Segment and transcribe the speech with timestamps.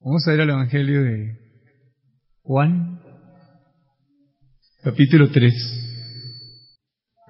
[0.00, 1.36] Vamos a ir al Evangelio de
[2.42, 3.00] Juan,
[4.84, 5.52] capítulo 3.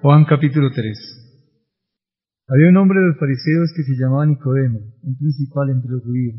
[0.01, 0.85] Juan capítulo 3.
[2.47, 6.35] Había un hombre de los fariseos que se llamaba Nicodemo, un principal entre los judíos.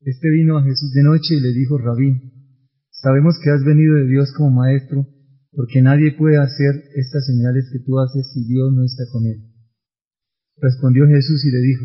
[0.00, 2.32] Este vino a Jesús de noche y le dijo, Rabí,
[2.88, 5.06] sabemos que has venido de Dios como maestro,
[5.52, 9.44] porque nadie puede hacer estas señales que tú haces si Dios no está con él.
[10.56, 11.84] Respondió Jesús y le dijo,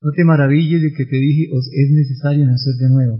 [0.00, 3.18] No te maravilles de que te dije, os es necesario nacer de nuevo.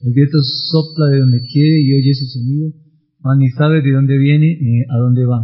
[0.00, 2.72] El viento sopla de donde quiere y oye su sonido,
[3.20, 5.42] mas ni sabe de dónde viene ni a dónde va.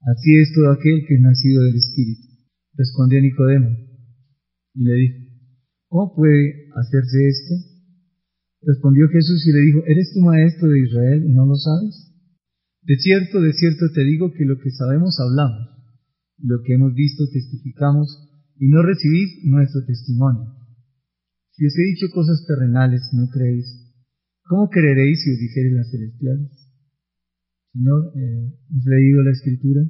[0.00, 2.22] Así es todo aquel que es nacido del Espíritu.
[2.74, 3.68] Respondió Nicodemo
[4.74, 5.18] y le dijo,
[5.88, 7.54] ¿cómo puede hacerse esto?
[8.62, 12.08] Respondió Jesús y le dijo, ¿eres tu maestro de Israel y no lo sabes?
[12.82, 15.68] De cierto, de cierto te digo que lo que sabemos hablamos,
[16.38, 18.27] lo que hemos visto testificamos,
[18.58, 20.54] y no recibís nuestro testimonio.
[21.52, 23.66] Si os he dicho cosas terrenales no creéis,
[24.46, 26.50] ¿cómo creeréis si os dijere las celestiales?
[27.72, 29.82] Señor, eh, hemos leído la escritura,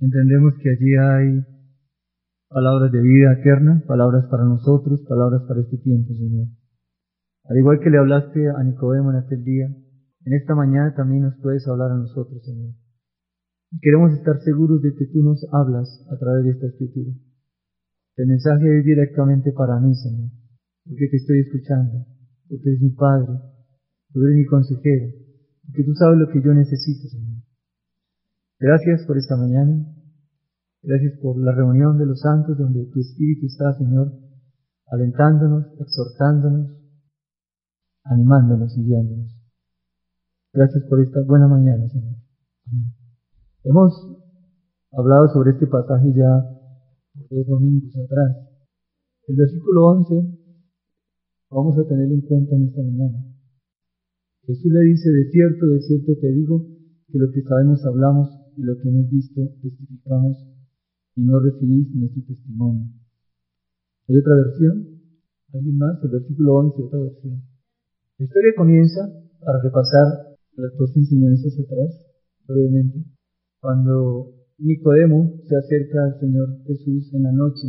[0.00, 1.54] entendemos que allí hay
[2.48, 6.48] palabras de vida eterna, palabras para nosotros, palabras para este tiempo, Señor.
[7.44, 9.66] Al igual que le hablaste a Nicodemo en aquel día,
[10.24, 12.74] en esta mañana también nos puedes hablar a nosotros, Señor.
[13.80, 17.12] Queremos estar seguros de que tú nos hablas a través de esta escritura.
[18.16, 20.30] El mensaje es directamente para mí, Señor,
[20.84, 22.06] porque te estoy escuchando,
[22.48, 23.32] porque eres mi Padre,
[24.12, 25.10] tú eres mi consejero,
[25.66, 27.42] porque tú sabes lo que yo necesito, Señor.
[28.60, 29.84] Gracias por esta mañana,
[30.82, 34.12] gracias por la reunión de los santos donde tu Espíritu está, Señor,
[34.86, 36.70] alentándonos, exhortándonos,
[38.04, 39.34] animándonos y guiándonos.
[40.52, 42.14] Gracias por esta buena mañana, Señor.
[42.66, 43.03] Amén.
[43.64, 43.96] Hemos
[44.92, 46.28] hablado sobre este pasaje ya
[47.30, 48.36] dos domingos atrás.
[49.26, 50.14] El versículo 11
[51.48, 53.24] vamos a tenerlo en cuenta en esta mañana.
[54.44, 56.60] Jesús le dice, de cierto, de cierto te digo,
[57.08, 60.44] que lo que sabemos hablamos y lo que hemos visto testificamos
[61.16, 62.92] y no recibís nuestro testimonio.
[64.08, 65.00] ¿Hay otra versión?
[65.54, 66.04] ¿Alguien más?
[66.04, 67.42] El versículo 11, otra versión.
[68.18, 69.08] La historia comienza,
[69.40, 72.04] para repasar las dos enseñanzas atrás,
[72.46, 73.13] brevemente,
[73.64, 77.64] cuando Nicodemo se acerca al Señor Jesús en la noche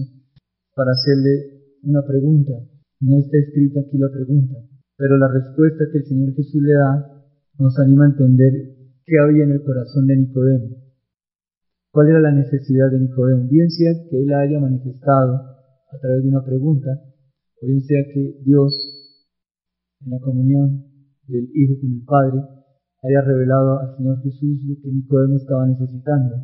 [0.75, 2.51] para hacerle una pregunta.
[2.99, 4.55] No está escrita aquí la pregunta,
[4.97, 7.23] pero la respuesta que el Señor Jesús le da
[7.59, 8.51] nos anima a entender
[9.05, 10.67] qué había en el corazón de Nicodemo.
[11.91, 13.47] ¿Cuál era la necesidad de Nicodemo?
[13.47, 16.89] Bien sea que él haya manifestado a través de una pregunta,
[17.61, 19.31] o bien sea que Dios,
[20.01, 20.91] en la comunión
[21.25, 22.54] del Hijo con el Padre,
[23.05, 26.35] haya revelado al Señor Jesús lo que Nicodemo estaba necesitando.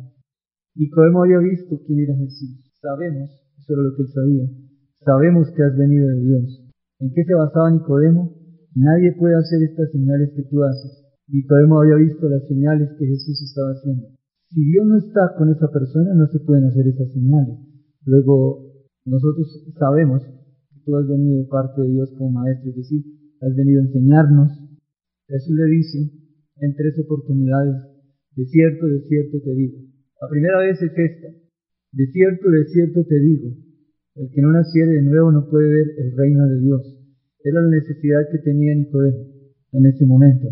[0.74, 2.62] Nicodemo había visto quién era Jesús.
[2.80, 4.46] Sabemos, eso lo que él sabía,
[5.04, 6.62] sabemos que has venido de Dios.
[7.00, 8.34] ¿En qué se basaba Nicodemo?
[8.74, 11.02] Nadie puede hacer estas señales que tú haces.
[11.28, 14.08] Nicodemo había visto las señales que Jesús estaba haciendo.
[14.48, 17.58] Si Dios no está con esa persona, no se pueden hacer esas señales.
[18.04, 18.70] Luego,
[19.04, 23.02] nosotros sabemos que tú has venido de parte de Dios como maestro, es decir,
[23.40, 24.52] has venido a enseñarnos.
[25.28, 26.21] Jesús le dice,
[26.62, 27.74] en tres oportunidades.
[28.36, 29.78] De cierto, de cierto te digo.
[30.20, 31.28] La primera vez es esta.
[31.92, 33.50] De cierto, de cierto te digo.
[34.14, 36.82] El que no naciere de nuevo no puede ver el reino de Dios.
[37.44, 39.26] Era la necesidad que tenía Nicodemo
[39.72, 40.48] en ese momento.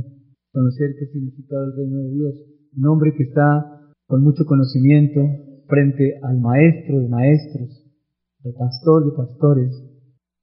[0.50, 2.34] Conocer qué significaba el reino de Dios.
[2.76, 5.20] Un hombre que está con mucho conocimiento
[5.68, 7.86] frente al maestro de maestros,
[8.44, 9.70] al pastor de pastores.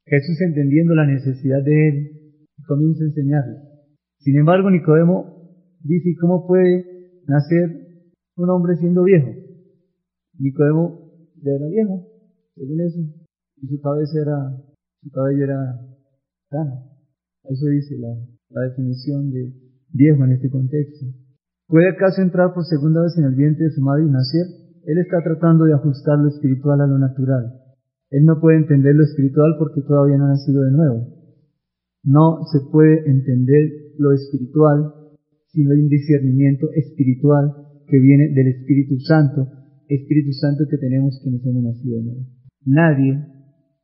[0.05, 2.11] Jesús entendiendo la necesidad de él,
[2.65, 3.57] comienza a enseñarle.
[4.19, 5.36] Sin embargo, Nicodemo
[5.87, 6.85] dice, ¿cómo puede
[7.27, 8.03] nacer
[8.35, 9.29] un hombre siendo viejo?
[10.39, 11.07] Nicodemo
[11.41, 12.07] ya era viejo,
[12.55, 12.99] según eso,
[13.61, 14.57] y su cabeza era,
[15.01, 15.79] su cabello era
[16.49, 16.83] sano.
[17.45, 18.13] Eso dice la,
[18.49, 19.53] la definición de
[19.93, 21.05] viejo en este contexto.
[21.67, 24.45] ¿Puede acaso entrar por segunda vez en el vientre de su madre y nacer?
[24.85, 27.53] Él está tratando de ajustar lo espiritual a lo natural.
[28.09, 31.07] Él no puede entender lo espiritual porque todavía no ha nacido de nuevo.
[32.03, 34.93] No se puede entender lo espiritual
[35.57, 37.51] si no hay un discernimiento espiritual
[37.87, 39.47] que viene del Espíritu Santo,
[39.87, 42.21] Espíritu Santo que tenemos quienes hemos nacido de nuevo.
[42.63, 43.25] Nadie,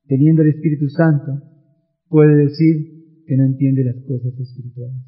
[0.05, 1.41] teniendo el Espíritu Santo,
[2.09, 5.01] puede decir que no entiende las cosas espirituales.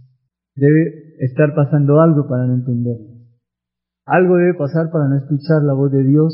[0.55, 3.13] Debe estar pasando algo para no entenderlo.
[4.07, 6.33] Algo debe pasar para no escuchar la voz de Dios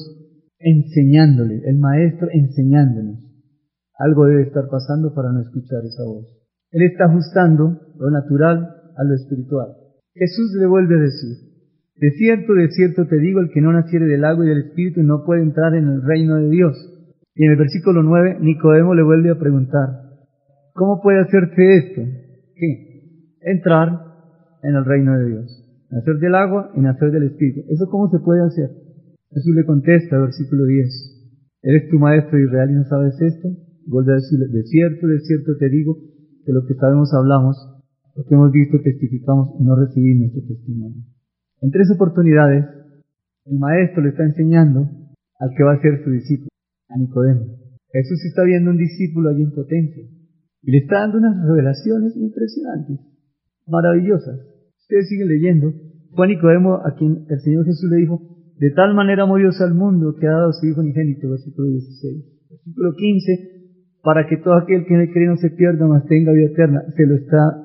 [0.60, 3.19] enseñándole, el Maestro enseñándonos.
[4.00, 6.25] Algo debe estar pasando para no escuchar esa voz.
[6.72, 9.81] Él está ajustando lo natural a lo espiritual.
[10.13, 11.52] Jesús le vuelve a decir,
[11.96, 15.04] de cierto, de cierto te digo, el que no naciere del agua y del espíritu
[15.04, 16.75] no puede entrar en el reino de Dios.
[17.36, 19.88] Y en el versículo 9, Nicodemo le vuelve a preguntar,
[20.74, 22.02] ¿cómo puede hacerse esto?
[22.56, 23.38] ¿Qué?
[23.42, 23.88] Entrar
[24.63, 25.86] en el reino de Dios.
[25.92, 27.62] Nacer del agua y nacer del espíritu.
[27.69, 28.69] ¿Eso cómo se puede hacer?
[29.31, 33.48] Jesús le contesta, versículo 10, ¿eres tu maestro Israel y no sabes esto?
[33.88, 35.98] Vuelve a decirle, de cierto, de cierto te digo,
[36.46, 37.56] que lo que sabemos hablamos,
[38.16, 41.04] lo que hemos visto testificamos y no recibimos nuestro testimonio.
[41.62, 42.66] En tres oportunidades,
[43.46, 44.90] el maestro le está enseñando
[45.40, 46.50] al que va a ser su discípulo,
[46.90, 47.46] a Nicodemo.
[47.92, 50.04] Jesús está viendo un discípulo allí en potencia
[50.63, 53.00] y le está dando unas revelaciones impresionantes,
[53.68, 54.40] maravillosas.
[54.80, 55.74] Ustedes siguen leyendo.
[56.18, 58.22] A Nicodemo a quien el Señor Jesús le dijo,
[58.58, 62.50] de tal manera amó Dios al mundo que ha dado su Hijo unigénito, versículo 16.
[62.50, 63.52] Versículo 15,
[64.04, 66.84] para que todo aquel que él cree no se pierda, mas tenga vida eterna.
[66.96, 67.61] Se lo está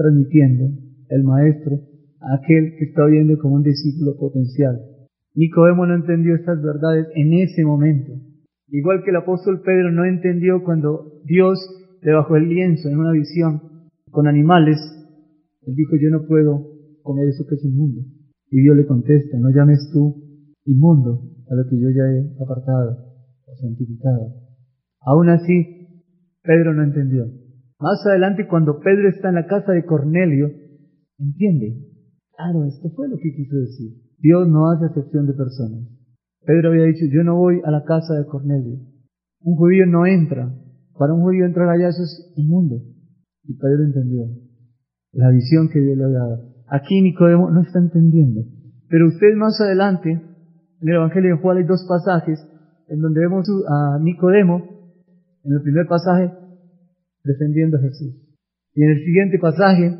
[0.00, 0.64] transmitiendo
[1.10, 1.76] el Maestro
[2.20, 4.80] a aquel que está oyendo como un discípulo potencial.
[5.34, 8.12] Nicodemo no entendió estas verdades en ese momento.
[8.68, 11.58] Igual que el apóstol Pedro no entendió cuando Dios
[12.02, 13.60] le bajó el lienzo en una visión
[14.10, 14.78] con animales,
[15.62, 16.66] él dijo, yo no puedo
[17.02, 18.00] comer eso que es inmundo.
[18.50, 20.16] Y Dios le contesta, no llames tú
[20.64, 22.96] inmundo a lo que yo ya he apartado
[23.46, 24.34] o santificado.
[25.00, 26.02] Aún así,
[26.42, 27.26] Pedro no entendió.
[27.80, 30.50] Más adelante, cuando Pedro está en la casa de Cornelio,
[31.18, 31.86] entiende.
[32.36, 33.92] Claro, esto fue lo que quiso decir.
[34.18, 35.88] Dios no hace excepción de personas.
[36.44, 38.78] Pedro había dicho, yo no voy a la casa de Cornelio.
[39.42, 40.54] Un judío no entra.
[40.98, 42.76] Para un judío entrar allá eso es inmundo.
[43.44, 44.26] Y Pedro entendió
[45.12, 46.54] la visión que Dios le había dado.
[46.68, 48.42] Aquí Nicodemo no está entendiendo.
[48.88, 52.38] Pero usted más adelante, en el Evangelio de Juan hay dos pasajes
[52.88, 54.62] en donde vemos a Nicodemo,
[55.44, 56.32] en el primer pasaje,
[57.24, 58.14] defendiendo a Jesús.
[58.74, 59.96] Y en el siguiente pasaje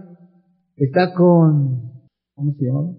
[0.76, 2.96] está con, ¿cómo se llama?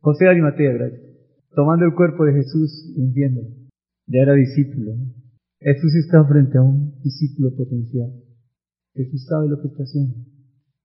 [0.00, 1.02] José de Arimatea, gracias.
[1.54, 3.48] Tomando el cuerpo de Jesús y ungiéndolo.
[4.06, 4.94] Ya era discípulo.
[5.60, 8.10] Jesús está frente a un discípulo potencial.
[8.94, 10.14] Jesús sabe lo que está haciendo.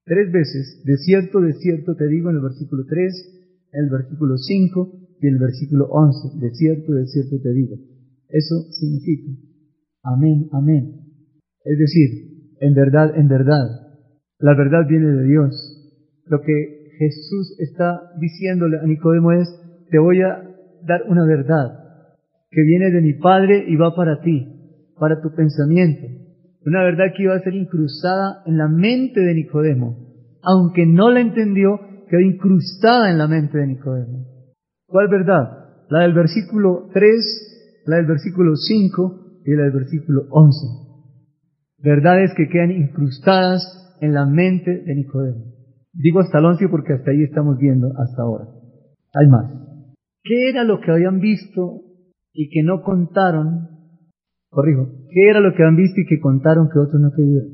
[0.06, 4.38] Tres veces, de cierto, de cierto te digo en el versículo 3, en el versículo
[4.38, 7.76] 5 y el versículo 11, de cierto, de cierto te digo.
[8.30, 9.32] Eso significa,
[10.04, 11.07] amén, amén.
[11.68, 13.66] Es decir, en verdad, en verdad,
[14.40, 15.54] la verdad viene de Dios.
[16.28, 19.50] Lo que Jesús está diciéndole a Nicodemo es,
[19.90, 20.44] te voy a
[20.86, 21.78] dar una verdad
[22.50, 24.48] que viene de mi Padre y va para ti,
[24.98, 26.08] para tu pensamiento.
[26.66, 29.98] Una verdad que iba a ser incrustada en la mente de Nicodemo.
[30.44, 34.26] Aunque no la entendió, quedó incrustada en la mente de Nicodemo.
[34.86, 35.66] ¿Cuál verdad?
[35.90, 40.87] La del versículo 3, la del versículo 5 y la del versículo 11
[41.78, 45.46] verdades que quedan incrustadas en la mente de Nicodemo.
[45.94, 48.46] Digo hasta el 11 porque hasta ahí estamos viendo hasta ahora.
[49.14, 49.52] Hay más.
[50.24, 51.82] ¿Qué era lo que habían visto
[52.34, 53.70] y que no contaron?
[54.50, 54.88] Corrijo.
[55.10, 57.50] ¿Qué era lo que habían visto y que contaron que otros no creyeron?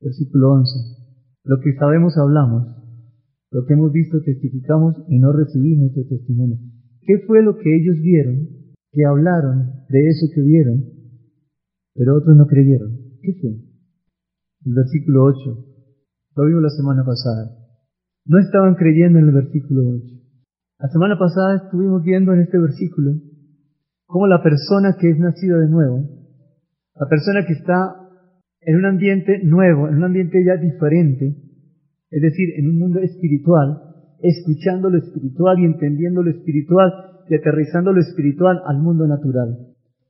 [0.00, 0.70] Versículo 11.
[1.44, 2.78] Lo que sabemos hablamos.
[3.50, 6.58] Lo que hemos visto testificamos y no recibimos nuestro testimonio.
[7.00, 8.46] ¿Qué fue lo que ellos vieron?
[8.92, 10.84] Que hablaron de eso que vieron,
[11.94, 13.07] pero otros no creyeron.
[13.22, 13.50] ¿Qué fue?
[13.50, 15.64] El versículo 8.
[16.36, 17.50] Lo vimos la semana pasada.
[18.26, 20.04] No estaban creyendo en el versículo 8.
[20.80, 23.12] La semana pasada estuvimos viendo en este versículo
[24.06, 26.04] cómo la persona que es nacida de nuevo,
[26.94, 28.08] la persona que está
[28.60, 31.36] en un ambiente nuevo, en un ambiente ya diferente,
[32.10, 33.82] es decir, en un mundo espiritual,
[34.20, 36.92] escuchando lo espiritual y entendiendo lo espiritual
[37.28, 39.58] y aterrizando lo espiritual al mundo natural.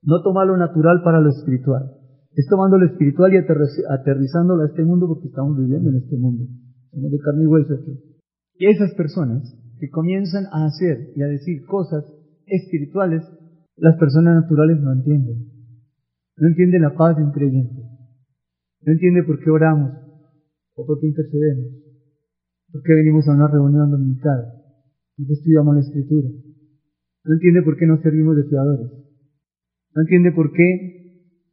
[0.03, 1.98] No tomar lo natural para lo espiritual
[2.35, 6.45] es tomando lo espiritual y aterrizándolo a este mundo porque estamos viviendo en este mundo.
[6.91, 7.99] Somos de carne y hueso aquí.
[8.59, 12.05] Y esas personas que comienzan a hacer y a decir cosas
[12.47, 13.23] espirituales,
[13.77, 15.47] las personas naturales no entienden.
[16.37, 17.83] No entienden la paz de un creyente.
[18.85, 19.93] No entiende por qué oramos
[20.75, 21.67] o por qué intercedemos.
[22.73, 24.53] ¿Por qué venimos a una reunión dominical?
[25.17, 26.29] ¿Por qué estudiamos la escritura?
[27.25, 28.91] No entiende por qué nos servimos de fiadores.
[29.95, 30.98] No entiende por qué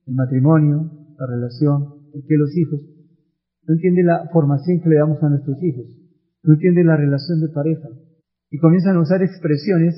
[0.05, 2.81] el matrimonio, la relación, por qué los hijos.
[3.67, 5.85] No entiende la formación que le damos a nuestros hijos.
[6.43, 7.89] No entiende la relación de pareja.
[8.51, 9.95] Y comienzan a usar expresiones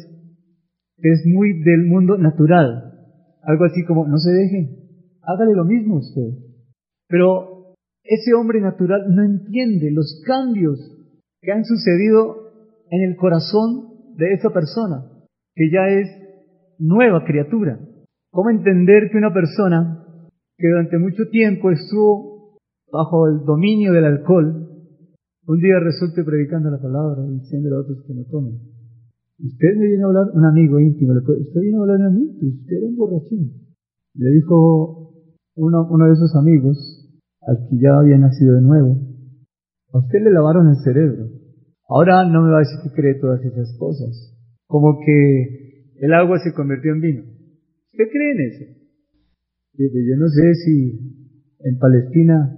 [0.98, 2.94] que es muy del mundo natural.
[3.44, 4.70] Algo así como, no se deje,
[5.22, 6.30] hágale lo mismo usted.
[7.08, 10.80] Pero ese hombre natural no entiende los cambios
[11.42, 12.48] que han sucedido
[12.90, 15.06] en el corazón de esa persona,
[15.54, 16.10] que ya es
[16.80, 17.80] nueva criatura.
[18.38, 20.06] ¿Cómo entender que una persona
[20.60, 22.60] que durante mucho tiempo estuvo
[22.94, 24.78] bajo el dominio del alcohol,
[25.48, 28.62] un día resulte predicando la palabra y diciendo a otros que no tomen?
[29.42, 32.54] Usted me viene a hablar, un amigo íntimo, usted viene a hablar a mí, pues
[32.62, 33.54] usted era un borrachín.
[34.14, 35.16] Le dijo
[35.56, 36.78] uno, uno de esos amigos,
[37.42, 38.98] al que ya había nacido de nuevo,
[39.94, 41.26] a usted le lavaron el cerebro.
[41.90, 44.38] Ahora no me va a decir que cree todas esas cosas.
[44.68, 47.37] Como que el agua se convirtió en vino.
[47.98, 48.66] ¿Usted cree en eso?
[49.74, 52.56] Pues yo no sé si en Palestina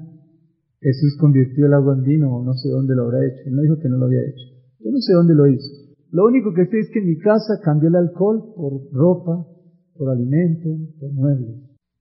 [0.82, 3.48] Jesús convirtió el agua en vino o no sé dónde lo habrá hecho.
[3.48, 4.44] Él no dijo que no lo había hecho.
[4.84, 5.96] Yo no sé dónde lo hizo.
[6.12, 9.48] Lo único que sé es que en mi casa cambió el alcohol por ropa,
[9.96, 11.56] por alimento, por muebles.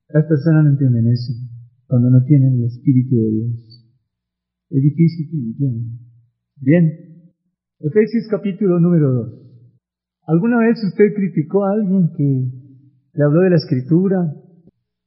[0.08, 1.32] Las personas no entienden eso
[1.86, 3.86] cuando no tienen el Espíritu de Dios.
[4.70, 5.98] Es difícil que lo entiendan.
[6.56, 6.90] Bien.
[7.78, 9.32] Efesios capítulo número 2.
[10.26, 12.67] ¿Alguna vez usted criticó a alguien que
[13.14, 14.34] le habló de la escritura?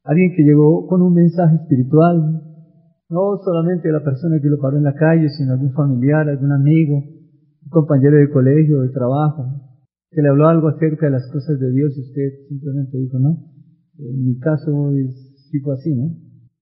[0.04, 2.42] ¿Alguien que llegó con un mensaje espiritual?
[3.10, 6.98] No solamente la persona que lo paró en la calle, sino algún familiar, algún amigo,
[6.98, 9.46] un compañero de colegio, de trabajo,
[10.10, 13.38] que le habló algo acerca de las cosas de Dios y usted simplemente dijo, no,
[13.98, 16.16] en mi caso es tipo así, ¿no?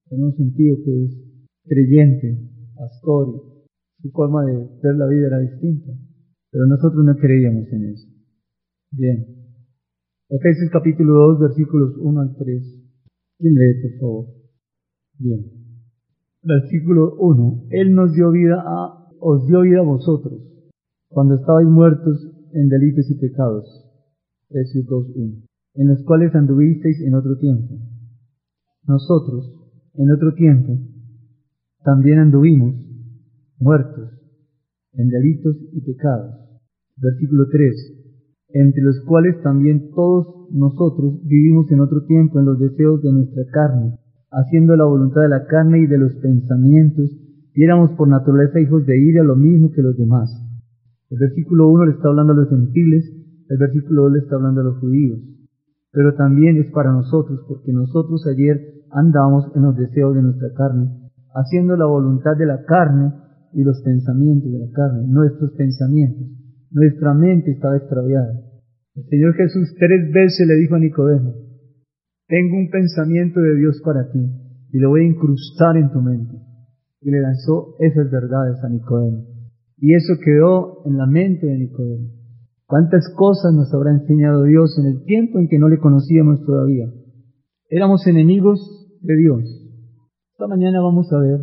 [0.09, 1.29] Tenemos un tío que es
[1.65, 3.43] creyente, pastor,
[4.01, 5.91] su forma de ver la vida era distinta,
[6.51, 8.07] pero nosotros no creíamos en eso.
[8.91, 9.38] Bien.
[10.31, 12.63] Efesios capítulo 2, versículos 1 al 3.
[13.39, 14.25] ¿Quién lee, por favor?
[15.17, 15.43] Bien.
[16.43, 17.65] Versículo 1.
[17.71, 20.39] Él nos dio vida a, os dio vida a vosotros,
[21.07, 23.65] cuando estabais muertos en delitos y pecados.
[24.51, 25.47] Efesios 2.1.
[25.73, 27.79] En los cuales anduvisteis en otro tiempo.
[28.85, 29.51] Nosotros,
[29.95, 30.77] en otro tiempo,
[31.83, 32.75] también anduvimos
[33.57, 34.11] muertos
[34.93, 36.35] en delitos y pecados.
[36.97, 37.98] Versículo 3.
[38.51, 43.43] Entre los cuales también todos nosotros vivimos en otro tiempo en los deseos de nuestra
[43.51, 43.99] carne,
[44.31, 47.11] haciendo la voluntad de la carne y de los pensamientos,
[47.53, 50.29] y éramos por naturaleza hijos de ira, lo mismo que los demás.
[51.09, 53.03] El versículo 1 le está hablando a los gentiles,
[53.49, 55.19] el versículo 2 le está hablando a los judíos.
[55.91, 60.89] Pero también es para nosotros, porque nosotros ayer andamos en los deseos de nuestra carne,
[61.33, 63.13] haciendo la voluntad de la carne
[63.53, 66.38] y los pensamientos de la carne, nuestros pensamientos.
[66.71, 68.41] Nuestra mente estaba extraviada.
[68.95, 71.33] El Señor Jesús tres veces le dijo a Nicodemo,
[72.27, 74.19] tengo un pensamiento de Dios para ti
[74.71, 76.35] y lo voy a incrustar en tu mente.
[77.01, 79.25] Y le lanzó esas verdades a Nicodemo.
[79.77, 82.09] Y eso quedó en la mente de Nicodemo.
[82.65, 86.85] ¿Cuántas cosas nos habrá enseñado Dios en el tiempo en que no le conocíamos todavía?
[87.69, 88.59] Éramos enemigos
[89.01, 89.43] de Dios.
[90.33, 91.39] Esta mañana vamos a ver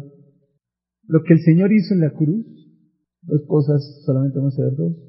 [1.09, 2.47] lo que el Señor hizo en la cruz.
[3.23, 5.05] Dos cosas, solamente vamos a ver dos.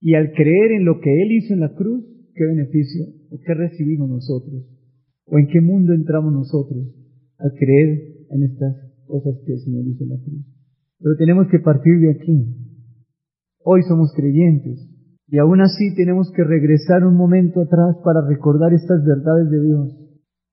[0.00, 2.04] Y al creer en lo que Él hizo en la cruz,
[2.34, 4.64] ¿qué beneficio o qué recibimos nosotros?
[5.26, 6.88] ¿O en qué mundo entramos nosotros
[7.38, 8.76] al creer en estas
[9.06, 10.44] cosas que el Señor hizo en la cruz?
[10.98, 12.56] Pero tenemos que partir de aquí.
[13.62, 14.88] Hoy somos creyentes
[15.28, 19.96] y aún así tenemos que regresar un momento atrás para recordar estas verdades de Dios.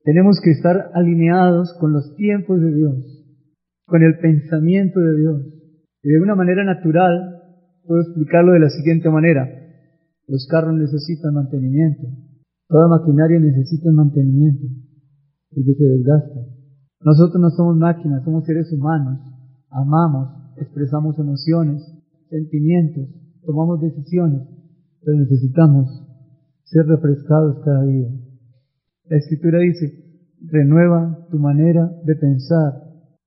[0.04, 3.26] Tenemos que estar alineados con los tiempos de Dios,
[3.86, 5.42] con el pensamiento de Dios.
[6.04, 7.37] Y de una manera natural,
[7.88, 9.48] puedo explicarlo de la siguiente manera.
[10.28, 12.04] Los carros necesitan mantenimiento.
[12.68, 14.68] Toda maquinaria necesita mantenimiento,
[15.50, 16.42] porque se desgasta.
[17.02, 19.20] Nosotros no somos máquinas, somos seres humanos
[19.70, 21.84] amamos, expresamos emociones,
[22.30, 23.08] sentimientos,
[23.46, 24.42] tomamos decisiones,
[25.04, 25.88] pero necesitamos
[26.64, 28.10] ser refrescados cada día.
[29.06, 30.04] La escritura dice,
[30.42, 32.74] renueva tu manera de pensar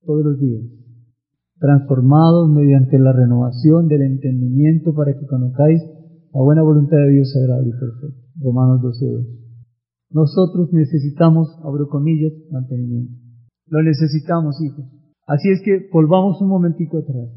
[0.05, 0.64] todos los días,
[1.61, 5.81] transformados mediante la renovación del entendimiento para que conozcáis
[6.33, 8.21] la buena voluntad de Dios agradable y perfecta.
[8.40, 9.26] Romanos 12.2.
[10.11, 13.12] Nosotros necesitamos, abro comillas, mantenimiento.
[13.69, 14.87] Lo necesitamos, hijos.
[15.26, 17.29] Así es que volvamos un momentico atrás.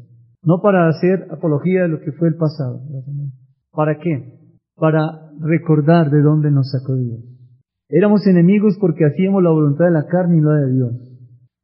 [0.42, 2.80] No para hacer apología de lo que fue el pasado.
[3.72, 4.38] ¿Para qué?
[4.74, 7.20] Para recordar de dónde nos sacó Dios.
[7.88, 10.92] Éramos enemigos porque hacíamos la voluntad de la carne y no la de Dios.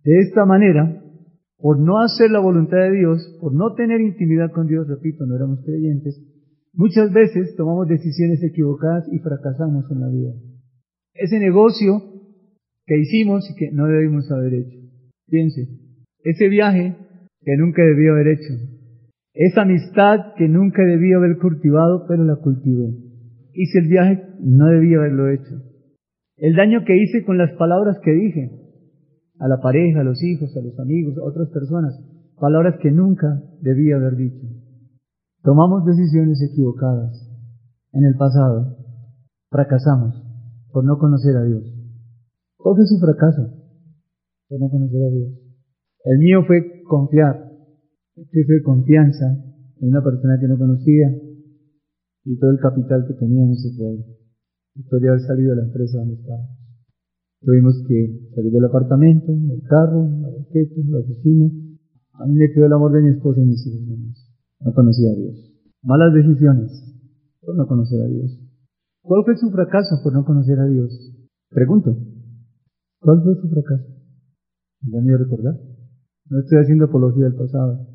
[0.05, 1.00] De esta manera,
[1.61, 5.37] por no hacer la voluntad de Dios, por no tener intimidad con Dios, repito, no
[5.37, 6.21] éramos creyentes,
[6.73, 10.33] muchas veces tomamos decisiones equivocadas y fracasamos en la vida.
[11.15, 12.03] Ese negocio
[12.87, 14.79] que hicimos y que no debimos haber hecho.
[15.29, 15.69] Piense,
[16.25, 16.97] ese viaje
[17.43, 18.55] que nunca debí haber hecho,
[19.35, 22.95] esa amistad que nunca debí haber cultivado, pero la cultivé.
[23.53, 25.63] Hice el viaje, no debí haberlo hecho.
[26.37, 28.51] El daño que hice con las palabras que dije,
[29.41, 31.99] a la pareja, a los hijos, a los amigos, a otras personas,
[32.39, 34.47] palabras que nunca debía haber dicho.
[35.43, 37.27] Tomamos decisiones equivocadas
[37.93, 38.77] en el pasado,
[39.51, 40.23] fracasamos
[40.73, 41.65] por no conocer a Dios.
[42.59, 43.49] ¿Cuál fue su fracaso?
[44.49, 45.33] Por no conocer a Dios.
[46.05, 47.51] El mío fue confiar,
[48.15, 49.27] fue confianza
[49.81, 51.09] en una persona que no conocía
[52.25, 54.05] y todo el capital que teníamos se fue ahí.
[54.75, 56.60] Después de haber salido de la empresa donde estábamos.
[57.41, 61.49] Tuvimos que salir del apartamento, el carro, la boqueta, la oficina.
[62.13, 63.81] A mí me quedó el amor de mi esposa y mis hijos
[64.61, 65.51] No conocía a Dios.
[65.83, 66.71] Malas decisiones
[67.41, 68.39] por no conocer a Dios.
[69.03, 70.93] ¿Cuál fue su fracaso por no conocer a Dios?
[71.49, 71.97] Pregunto.
[73.01, 73.89] ¿Cuál fue su fracaso?
[74.83, 75.55] ¿Me da recordar?
[76.29, 77.89] No estoy haciendo apología del pasado.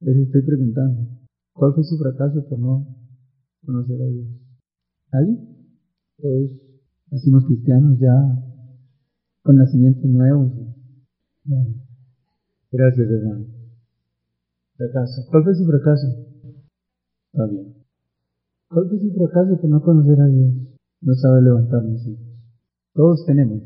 [0.00, 1.10] Les estoy preguntando.
[1.52, 2.86] ¿Cuál fue su fracaso por no
[3.66, 4.26] conocer a Dios?
[5.12, 5.38] ¿Nadie?
[6.16, 6.65] Todos
[7.10, 8.14] nacimos cristianos ya
[9.42, 10.52] con nacimientos nuevos.
[11.44, 11.74] Bueno,
[12.72, 13.46] gracias hermano.
[14.76, 15.22] Fracaso.
[15.30, 16.06] ¿Cuál fue su fracaso?
[17.32, 17.74] Está bien.
[18.68, 20.54] ¿Cuál fue su fracaso por no conocer a Dios?
[21.00, 22.26] No sabe levantar mis hijos.
[22.92, 23.62] Todos tenemos.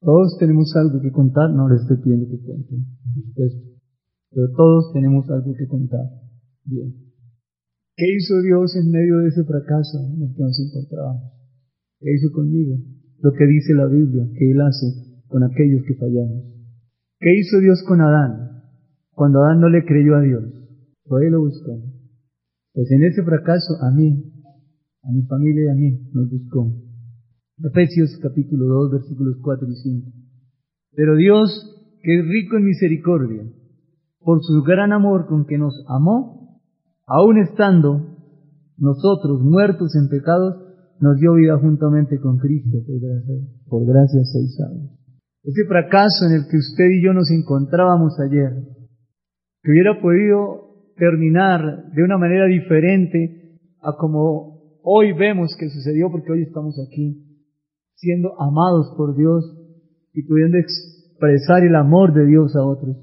[0.00, 1.50] Todos tenemos algo que contar.
[1.50, 3.68] No les estoy pidiendo que cuenten, por supuesto.
[4.30, 6.06] Pero todos tenemos algo que contar.
[6.64, 6.94] Bien.
[7.96, 11.37] ¿Qué hizo Dios en medio de ese fracaso en el que nos encontrábamos?
[12.00, 12.76] ¿Qué hizo conmigo?
[13.20, 14.86] Lo que dice la Biblia que Él hace
[15.26, 16.44] con aquellos que fallamos.
[17.18, 18.62] ¿Qué hizo Dios con Adán?
[19.12, 20.44] Cuando Adán no le creyó a Dios.
[21.04, 21.82] Fue Él lo buscó.
[22.72, 24.32] Pues en ese fracaso a mí,
[25.02, 26.72] a mi familia y a mí nos buscó.
[27.64, 30.12] Efesios capítulo 2 versículos 4 y 5.
[30.94, 31.50] Pero Dios,
[32.02, 33.42] que es rico en misericordia,
[34.20, 36.60] por su gran amor con que nos amó,
[37.06, 38.16] aun estando
[38.76, 40.67] nosotros muertos en pecados,
[41.00, 43.34] nos dio vida juntamente con Cristo, por gracia,
[43.68, 44.98] por gracia sois salvos.
[45.44, 48.50] Ese fracaso en el que usted y yo nos encontrábamos ayer,
[49.62, 56.32] que hubiera podido terminar de una manera diferente a como hoy vemos que sucedió, porque
[56.32, 57.24] hoy estamos aquí,
[57.94, 59.44] siendo amados por Dios
[60.12, 62.96] y pudiendo expresar el amor de Dios a otros,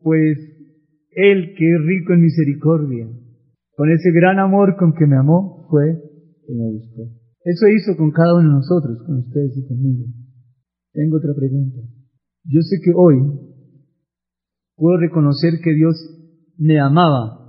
[0.00, 0.38] pues
[1.12, 3.08] Él que es rico en misericordia,
[3.76, 5.98] con ese gran amor con que me amó, fue
[6.48, 7.19] y me buscó.
[7.44, 10.06] Eso hizo con cada uno de nosotros, con ustedes y conmigo.
[10.92, 11.80] Tengo otra pregunta.
[12.44, 13.16] Yo sé que hoy
[14.76, 15.94] puedo reconocer que Dios
[16.58, 17.40] me amaba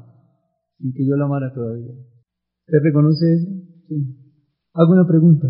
[0.77, 1.91] sin que yo lo amara todavía.
[1.91, 3.49] ¿Usted reconoce eso?
[3.87, 4.17] Sí.
[4.73, 5.47] Hago una pregunta.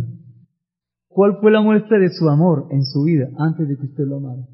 [1.08, 4.18] ¿Cuál fue la muestra de su amor en su vida antes de que usted lo
[4.18, 4.48] amara?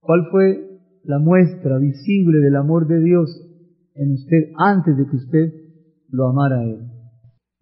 [0.00, 3.30] ¿Cuál fue la muestra visible del amor de Dios
[3.94, 5.52] en usted antes de que usted
[6.08, 6.80] lo amara a Él?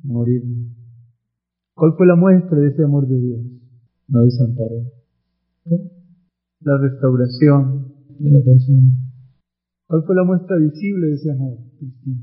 [0.03, 0.43] Morir.
[1.75, 3.41] ¿Cuál fue la muestra de ese amor de Dios?
[4.09, 4.83] No desamparó.
[6.61, 8.89] La restauración de la persona.
[9.87, 12.23] ¿Cuál fue la muestra visible de ese amor, Cristina?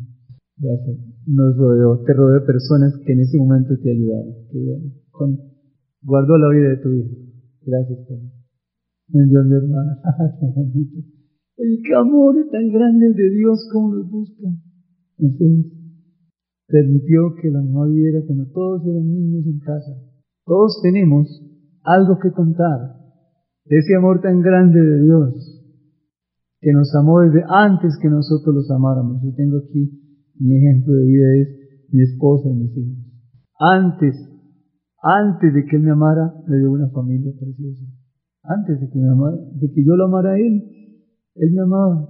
[0.58, 0.98] Gracias.
[1.26, 4.34] Nos rodeó, te rodeó de personas que en ese momento te ayudaron.
[4.52, 5.38] Qué bueno.
[6.02, 7.16] guardó la vida de tu hijo.
[7.66, 8.32] Gracias, Tony.
[9.10, 10.00] Me envió mi hermana.
[10.56, 11.00] bonito.
[11.58, 14.48] Oye, qué amor tan grande de Dios, cómo nos busca.
[15.18, 15.79] Entonces,
[16.70, 19.92] permitió que la mamá viviera cuando todos eran niños en casa.
[20.46, 21.28] Todos tenemos
[21.84, 22.96] algo que contar
[23.66, 25.34] de ese amor tan grande de Dios,
[26.62, 29.22] que nos amó desde antes que nosotros los amáramos.
[29.24, 30.00] Yo tengo aquí
[30.40, 31.48] mi ejemplo de vida es
[31.92, 32.98] mi esposa y mis hijos.
[33.60, 34.16] Antes,
[35.02, 37.84] antes de que Él me amara, me dio una familia preciosa.
[38.44, 40.64] Antes de que, de que yo lo amara a Él,
[41.36, 42.10] Él me amaba.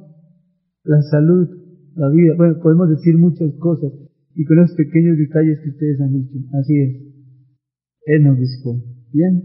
[0.84, 1.48] La salud,
[1.96, 2.34] la vida.
[2.38, 3.92] Bueno, podemos decir muchas cosas,
[4.40, 6.40] y con los pequeños detalles que ustedes han dicho.
[6.58, 6.96] Así es.
[8.06, 8.82] Él nos buscó.
[9.12, 9.44] Bien.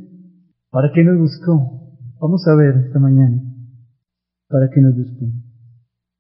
[0.71, 1.99] ¿Para qué nos buscó?
[2.21, 3.43] Vamos a ver esta mañana.
[4.49, 5.27] ¿Para qué nos buscó?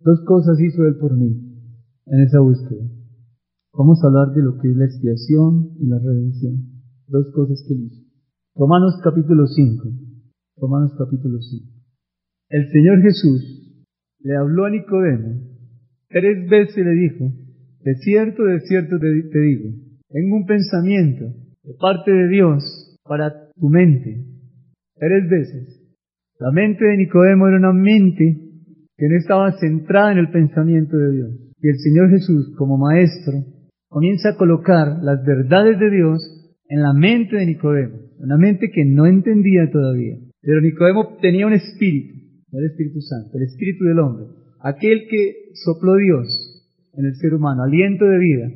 [0.00, 1.54] Dos cosas hizo Él por mí
[2.06, 2.82] en esa búsqueda.
[3.74, 6.82] Vamos a hablar de lo que es la expiación y la redención.
[7.06, 8.02] Dos cosas que Él hizo.
[8.56, 9.88] Romanos capítulo 5.
[10.56, 11.64] Romanos capítulo 5.
[12.48, 13.86] El Señor Jesús
[14.18, 15.40] le habló a Nicodemo.
[16.08, 17.43] Tres veces le dijo,
[17.84, 19.70] de cierto, de cierto te, digo,
[20.08, 21.26] tengo un pensamiento
[21.62, 24.24] de parte de Dios para tu mente.
[24.96, 25.82] Tres veces.
[26.40, 28.40] La mente de Nicodemo era una mente
[28.96, 31.30] que no estaba centrada en el pensamiento de Dios.
[31.60, 33.34] Y el Señor Jesús, como maestro,
[33.88, 38.84] comienza a colocar las verdades de Dios en la mente de Nicodemo, una mente que
[38.86, 40.16] no entendía todavía.
[40.40, 42.14] Pero Nicodemo tenía un espíritu,
[42.50, 44.26] no el Espíritu Santo, el espíritu del hombre,
[44.60, 46.53] aquel que sopló Dios
[46.96, 48.46] en el ser humano, aliento de vida,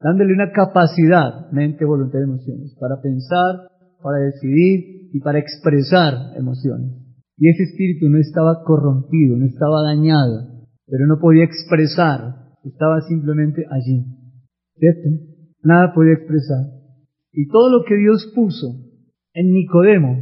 [0.00, 3.68] dándole una capacidad, mente, voluntad emociones, para pensar,
[4.02, 6.92] para decidir y para expresar emociones.
[7.36, 12.34] Y ese espíritu no estaba corrompido, no estaba dañado, pero no podía expresar,
[12.64, 14.04] estaba simplemente allí.
[14.76, 15.08] ¿Cierto?
[15.62, 16.66] Nada podía expresar.
[17.32, 18.68] Y todo lo que Dios puso
[19.34, 20.16] en Nicodemo,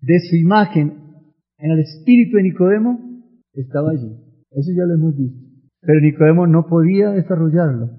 [0.00, 1.04] de su imagen,
[1.58, 2.98] en el espíritu de Nicodemo,
[3.54, 4.10] estaba allí.
[4.50, 5.43] Eso ya lo hemos visto.
[5.86, 7.90] Pero Nicodemo no podía desarrollarlo,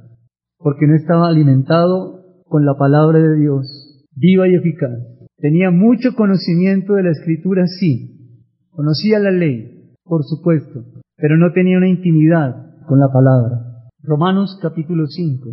[0.58, 5.00] porque no estaba alimentado con la palabra de Dios, viva y eficaz.
[5.38, 8.16] Tenía mucho conocimiento de la escritura, sí,
[8.76, 10.84] Conocía la ley, por supuesto,
[11.16, 13.88] pero no tenía una intimidad con la palabra.
[14.04, 15.50] Romanos capítulo 5.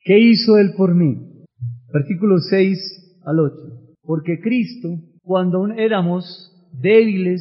[0.00, 1.44] ¿Qué hizo Él por mí?
[1.92, 3.54] Versículos 6 al 8.
[4.02, 4.88] Porque Cristo,
[5.22, 6.24] cuando aún éramos
[6.72, 7.40] débiles,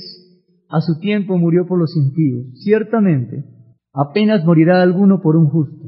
[0.70, 2.46] a su tiempo murió por los impíos.
[2.64, 3.44] Ciertamente,
[3.96, 5.88] apenas morirá alguno por un justo.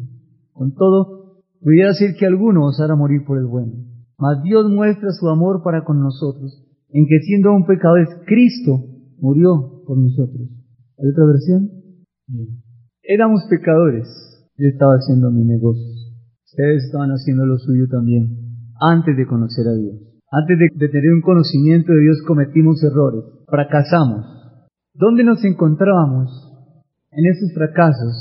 [0.54, 3.74] Con todo, pudiera ser que alguno osara morir por el bueno.
[4.18, 8.84] Mas Dios muestra su amor para con nosotros, en que siendo un pecador Cristo
[9.20, 10.48] murió por nosotros.
[10.98, 11.70] ¿Hay otra versión?
[13.04, 14.08] Éramos pecadores.
[14.58, 15.86] Yo estaba haciendo mi negocio.
[16.46, 19.96] Ustedes estaban haciendo lo suyo también, antes de conocer a Dios.
[20.32, 24.26] Antes de, de tener un conocimiento de Dios cometimos errores, fracasamos.
[24.96, 26.47] ¿Dónde nos encontrábamos
[27.18, 28.16] en esos fracasos?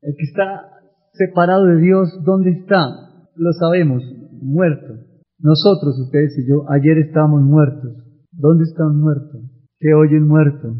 [0.00, 0.70] El que está
[1.12, 2.88] separado de Dios, ¿dónde está?
[3.34, 4.02] Lo sabemos,
[4.40, 4.94] muerto.
[5.40, 7.92] Nosotros, ustedes y yo, ayer estábamos muertos.
[8.32, 9.42] ¿Dónde estamos muertos?
[9.80, 10.74] ¿Qué oye un muerto?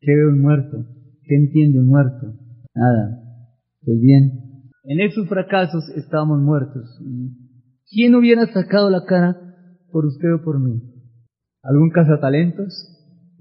[0.00, 0.86] ¿Qué ve un muerto?
[1.24, 2.34] ¿Qué entiende un muerto?
[2.74, 3.20] Nada.
[3.84, 4.32] Pues bien,
[4.84, 7.00] en esos fracasos estábamos muertos.
[7.90, 9.36] ¿Quién hubiera sacado la cara
[9.90, 10.80] por usted o por mí?
[11.62, 12.72] ¿Algún cazatalentos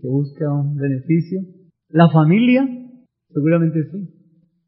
[0.02, 1.42] que busca un beneficio?
[1.90, 2.68] ¿La familia?
[3.34, 4.10] Seguramente sí.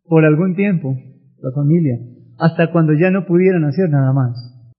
[0.03, 0.95] Por algún tiempo,
[1.41, 1.99] la familia.
[2.37, 4.35] Hasta cuando ya no pudieran hacer nada más.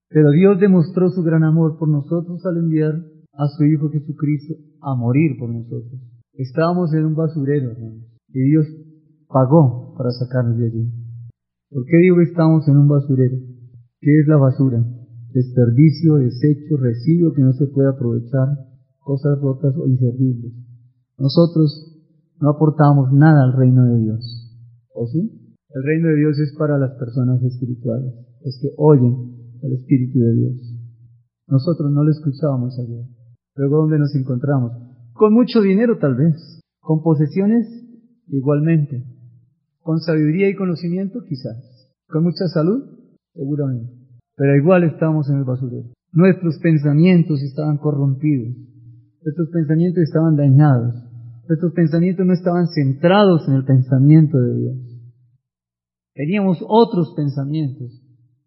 [0.08, 2.94] Pero Dios demostró su gran amor por nosotros al enviar
[3.32, 6.00] a su Hijo Jesucristo a morir por nosotros.
[6.32, 8.66] Estábamos en un basurero, hermanos, y Dios
[9.28, 10.90] pagó para sacarnos de allí.
[11.70, 13.36] ¿Por qué digo que estamos en un basurero?
[14.00, 14.84] ¿Qué es la basura?
[15.32, 18.48] Desperdicio, desecho, residuo que no se puede aprovechar,
[18.98, 20.52] cosas rotas o inservibles.
[21.18, 21.85] Nosotros
[22.40, 24.52] no aportamos nada al reino de Dios.
[24.94, 25.54] ¿O sí?
[25.70, 30.34] El reino de Dios es para las personas espirituales, los que oyen al Espíritu de
[30.34, 30.74] Dios.
[31.48, 33.04] Nosotros no lo escuchábamos ayer.
[33.56, 34.72] Luego, ¿dónde nos encontramos?
[35.12, 37.66] Con mucho dinero tal vez, con posesiones
[38.28, 39.04] igualmente,
[39.80, 41.56] con sabiduría y conocimiento quizás,
[42.08, 42.82] con mucha salud
[43.34, 43.92] seguramente,
[44.36, 45.88] pero igual estamos en el basurero.
[46.12, 48.56] Nuestros pensamientos estaban corrompidos,
[49.22, 50.94] nuestros pensamientos estaban dañados,
[51.48, 54.76] nuestros pensamientos no estaban centrados en el pensamiento de Dios.
[56.14, 58.02] Teníamos otros pensamientos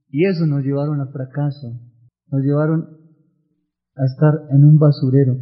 [0.09, 1.79] y eso nos llevaron al fracaso,
[2.31, 2.97] nos llevaron
[3.95, 5.35] a estar en un basurero.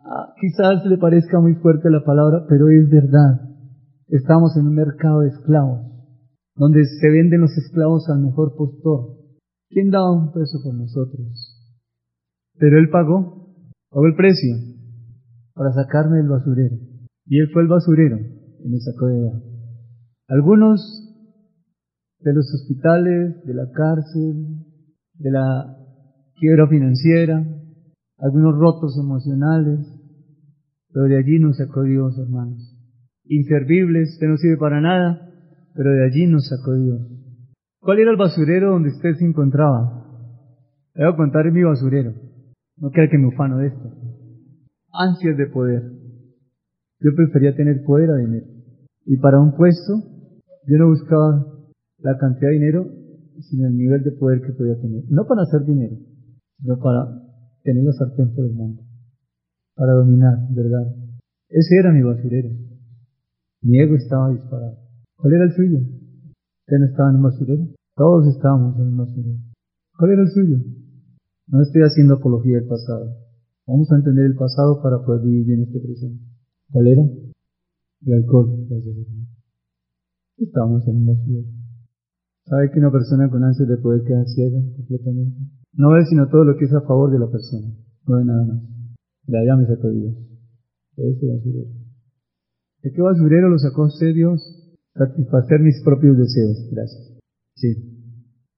[0.00, 3.40] Ah, quizás le parezca muy fuerte la palabra, pero es verdad.
[4.08, 5.80] Estamos en un mercado de esclavos,
[6.54, 9.16] donde se venden los esclavos al mejor postor.
[9.68, 11.52] ¿Quién daba un peso por nosotros?
[12.58, 13.52] Pero Él pagó,
[13.90, 14.56] pagó el precio
[15.54, 16.76] para sacarme del basurero.
[17.26, 19.42] Y Él fue el basurero y me sacó de allá.
[20.28, 21.02] Algunos
[22.20, 24.64] de los hospitales, de la cárcel,
[25.14, 25.76] de la
[26.38, 27.44] quiebra financiera,
[28.18, 29.80] algunos rotos emocionales,
[30.92, 32.74] pero de allí nos sacó Dios, hermanos.
[33.24, 35.30] Inservibles, que no sirve para nada,
[35.74, 37.00] pero de allí nos sacó Dios.
[37.80, 40.06] ¿Cuál era el basurero donde usted se encontraba?
[40.94, 42.14] Le voy a contar mi basurero.
[42.78, 43.92] No crea que me ufano de esto.
[44.92, 45.95] Ansias de poder.
[47.00, 48.46] Yo prefería tener poder a dinero.
[49.04, 50.02] Y para un puesto,
[50.66, 51.46] yo no buscaba
[51.98, 52.86] la cantidad de dinero,
[53.40, 55.04] sino el nivel de poder que podía tener.
[55.10, 55.96] No para hacer dinero,
[56.58, 57.06] sino para
[57.62, 58.82] tener la sartén por el mango,
[59.74, 60.94] para dominar, ¿verdad?
[61.48, 62.50] Ese era mi basurero.
[63.62, 64.78] Mi ego estaba disparado.
[65.16, 65.78] ¿Cuál era el suyo?
[65.78, 67.66] ¿Usted no estaba en un basurero?
[67.94, 69.38] Todos estábamos en un basurero.
[69.98, 70.58] ¿Cuál era el suyo?
[71.48, 73.16] No estoy haciendo apología del pasado.
[73.66, 76.35] Vamos a entender el pasado para poder vivir bien este presente.
[76.70, 77.02] ¿Cuál era?
[77.02, 79.26] El alcohol, gracias hermano.
[80.38, 81.48] Estábamos en un basurero.
[82.44, 85.38] ¿Sabe que una persona con ansias de poder queda ciega completamente?
[85.72, 87.68] No ve sino todo lo que es a favor de la persona.
[88.06, 88.62] No ve nada más.
[89.26, 90.14] De allá me sacó Dios.
[90.96, 91.70] de ese basurero.
[92.82, 94.40] ¿De qué basurero lo sacó usted Dios?
[94.94, 96.68] Satisfacer mis propios deseos.
[96.70, 97.18] Gracias.
[97.54, 97.74] Sí.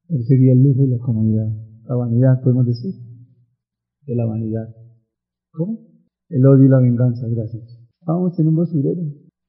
[0.09, 1.49] Perseguía el lujo y la comodidad.
[1.87, 2.95] La vanidad, podemos decir.
[4.07, 4.69] De la vanidad.
[5.53, 5.81] ¿Cómo?
[6.29, 7.27] El odio y la venganza.
[7.27, 7.78] Gracias.
[8.09, 9.03] Vamos en un basurero.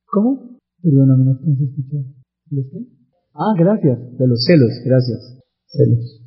[0.08, 0.60] ¿Cómo?
[0.84, 2.04] Perdóname, no te escuchar.
[2.52, 2.86] ¿Los qué?
[3.34, 4.18] Ah, gracias.
[4.18, 4.72] De los celos.
[4.84, 5.40] Gracias.
[5.68, 6.22] Celos.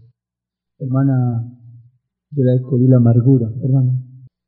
[0.78, 1.58] Hermana
[2.30, 3.52] de la alcohol y la amargura.
[3.62, 4.00] Hermano.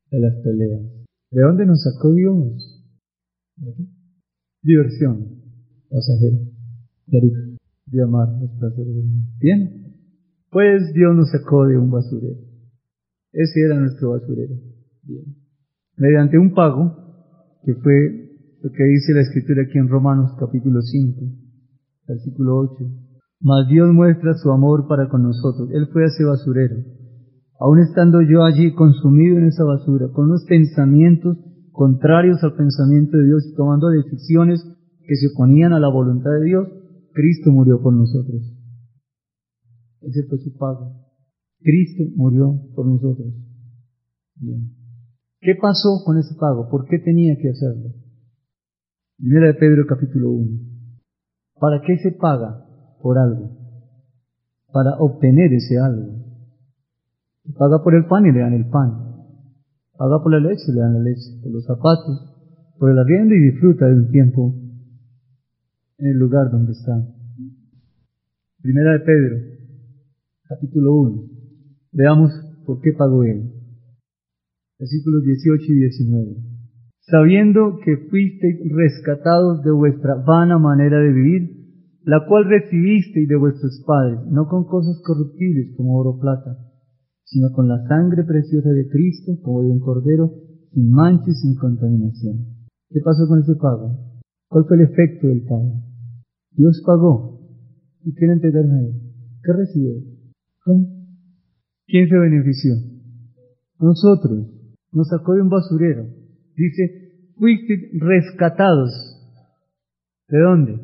[0.09, 0.81] De las peleas.
[1.29, 2.83] ¿De dónde nos sacó Dios?
[3.57, 3.85] ¿De qué?
[4.63, 5.43] Diversión.
[5.87, 6.39] Pasajero.
[7.05, 7.37] Clarito.
[7.85, 9.27] De amar los placeres del mundo.
[9.39, 9.95] Bien.
[10.49, 12.41] Pues Dios nos sacó de un basurero.
[13.31, 14.55] Ese era nuestro basurero.
[15.03, 15.35] Bien.
[15.97, 17.04] Mediante un pago,
[17.65, 18.29] que fue
[18.61, 21.21] lo que dice la escritura aquí en Romanos capítulo 5,
[22.07, 22.85] versículo 8.
[23.41, 25.69] Mas Dios muestra su amor para con nosotros.
[25.71, 26.75] Él fue a ese basurero.
[27.59, 31.37] Aún estando yo allí consumido en esa basura, con unos pensamientos
[31.71, 34.63] contrarios al pensamiento de Dios y tomando decisiones
[35.07, 36.67] que se oponían a la voluntad de Dios,
[37.13, 38.41] Cristo murió por nosotros.
[40.01, 41.05] Ese fue su pago.
[41.61, 43.33] Cristo murió por nosotros.
[44.35, 44.84] Bien.
[45.45, 46.67] ¿Qué pasó con ese pago?
[46.71, 47.91] ¿Por qué tenía que hacerlo?
[49.15, 50.59] Primera de Pedro capítulo 1.
[51.59, 52.65] ¿Para qué se paga
[52.99, 53.51] por algo?
[54.73, 56.17] Para obtener ese algo.
[57.59, 58.89] Paga por el pan y le dan el pan.
[59.95, 61.39] Paga por la leche y le dan la leche.
[61.43, 62.33] Por los zapatos,
[62.79, 64.51] por el arriendo y disfruta de un tiempo
[65.99, 67.07] en el lugar donde está.
[68.63, 69.35] Primera de Pedro,
[70.49, 71.23] capítulo 1.
[71.91, 72.31] Veamos
[72.65, 73.51] por qué pagó él.
[74.79, 76.35] Versículos 18 y 19.
[76.99, 81.65] Sabiendo que fuisteis rescatados de vuestra vana manera de vivir,
[82.03, 86.57] la cual recibisteis de vuestros padres, no con cosas corruptibles como oro o plata,
[87.23, 90.31] sino con la sangre preciosa de Cristo, como de un cordero,
[90.71, 92.45] sin mancha y sin contaminación.
[92.89, 93.97] ¿Qué pasó con ese pago?
[94.47, 95.81] ¿Cuál fue el efecto del pago?
[96.51, 97.39] Dios pagó
[98.03, 99.05] y quiere entregarme a.
[99.43, 100.03] ¿Qué recibe?
[100.63, 100.87] ¿Cómo?
[101.87, 102.73] ¿Quién se benefició?
[103.79, 104.54] Nosotros.
[104.95, 106.07] Nos sacó de un basurero.
[106.55, 108.89] Dice, fuiste rescatados.
[110.29, 110.79] ¿De dónde?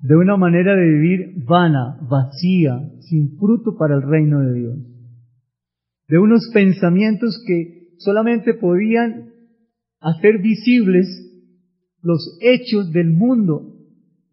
[0.00, 4.78] De una manera de vivir vana, vacía, sin fruto para el reino de Dios.
[6.06, 9.32] De unos pensamientos que solamente podían
[10.00, 11.06] hacer visibles
[12.00, 13.74] los hechos del mundo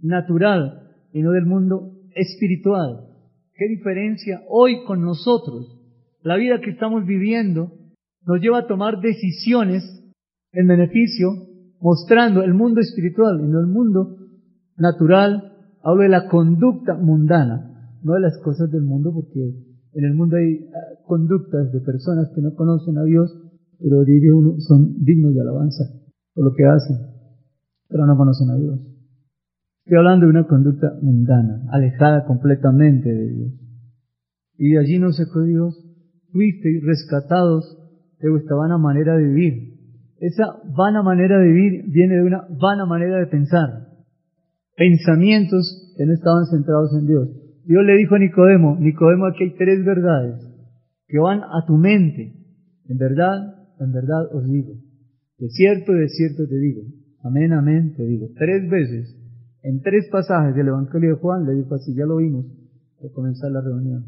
[0.01, 3.07] natural y no del mundo espiritual.
[3.55, 5.81] ¿Qué diferencia hoy con nosotros?
[6.21, 7.71] La vida que estamos viviendo
[8.25, 9.83] nos lleva a tomar decisiones
[10.51, 11.29] en beneficio,
[11.79, 14.17] mostrando el mundo espiritual y no el mundo
[14.77, 15.53] natural.
[15.83, 19.39] Hablo de la conducta mundana, no de las cosas del mundo, porque
[19.93, 20.67] en el mundo hay
[21.05, 23.31] conductas de personas que no conocen a Dios,
[23.79, 25.83] pero dice uno, son dignos de alabanza
[26.33, 26.97] por lo que hacen,
[27.87, 28.79] pero no conocen a Dios.
[29.85, 33.51] Estoy hablando de una conducta mundana, alejada completamente de Dios.
[34.57, 35.79] Y de allí nos sacó Dios,
[36.31, 37.84] fuisteis rescatados
[38.29, 39.75] vuestra vana manera de vivir.
[40.19, 43.87] Esa vana manera de vivir viene de una vana manera de pensar.
[44.75, 47.29] Pensamientos que no estaban centrados en Dios.
[47.65, 50.41] Dios le dijo a Nicodemo, Nicodemo aquí hay tres verdades
[51.07, 52.33] que van a tu mente.
[52.87, 54.73] En verdad, en verdad os digo.
[55.37, 56.81] De cierto, de cierto te digo.
[57.23, 58.27] Amén, amén, te digo.
[58.37, 59.17] Tres veces,
[59.63, 62.45] en tres pasajes del Evangelio de Juan, le dijo así, ya lo vimos,
[63.01, 64.05] al comenzar la reunión.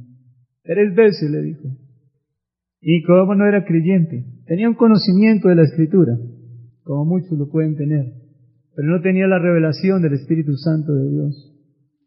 [0.63, 1.69] Tres veces le dijo.
[2.81, 6.13] Y Nicodemo no era creyente, tenía un conocimiento de la Escritura,
[6.83, 8.13] como muchos lo pueden tener,
[8.75, 11.53] pero no tenía la revelación del Espíritu Santo de Dios.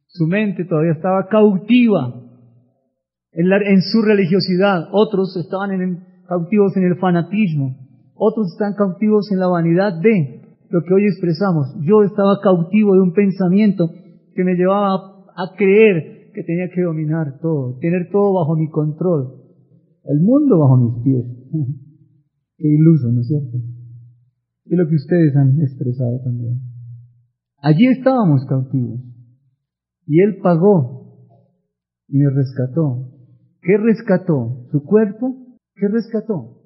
[0.07, 2.15] Su mente todavía estaba cautiva
[3.33, 7.77] en, la, en su religiosidad, otros estaban en, cautivos en el fanatismo,
[8.15, 11.75] otros están cautivos en la vanidad de lo que hoy expresamos.
[11.83, 13.91] Yo estaba cautivo de un pensamiento
[14.35, 19.40] que me llevaba a creer que tenía que dominar todo, tener todo bajo mi control
[20.05, 21.25] el mundo bajo mis pies.
[22.57, 23.59] Qué iluso, ¿no es cierto?
[24.67, 26.61] Y lo que ustedes han expresado también.
[27.59, 29.01] Allí estábamos cautivos.
[30.07, 31.01] Y Él pagó
[32.09, 33.09] y me rescató.
[33.63, 34.67] ¿Qué rescató?
[34.71, 35.37] ¿Su cuerpo?
[35.75, 36.59] ¿Qué rescató?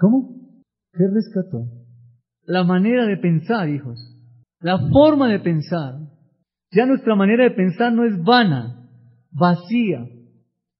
[0.00, 0.34] ¿Cómo?
[0.92, 1.68] ¿Qué rescató?
[2.42, 3.98] La manera de pensar, hijos.
[4.60, 5.94] La forma de pensar.
[6.72, 8.88] Ya nuestra manera de pensar no es vana,
[9.30, 10.06] vacía,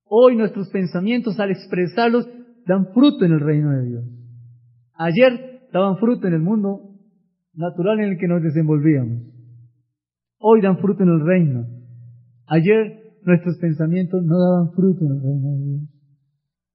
[0.06, 2.28] Hoy nuestros pensamientos al expresarlos
[2.66, 4.04] dan fruto en el reino de Dios.
[4.96, 6.94] Ayer daban fruto en el mundo
[7.54, 9.22] natural en el que nos desenvolvíamos.
[10.38, 11.66] Hoy dan fruto en el reino.
[12.46, 15.80] Ayer nuestros pensamientos no daban fruto en el reino de Dios.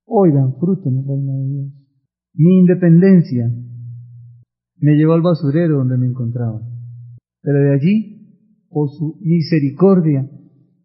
[0.05, 1.73] Hoy dan fruto en el reino de Dios.
[2.33, 3.51] Mi independencia,
[4.77, 6.61] me llevó al basurero donde me encontraba.
[7.41, 10.29] Pero de allí, por su misericordia,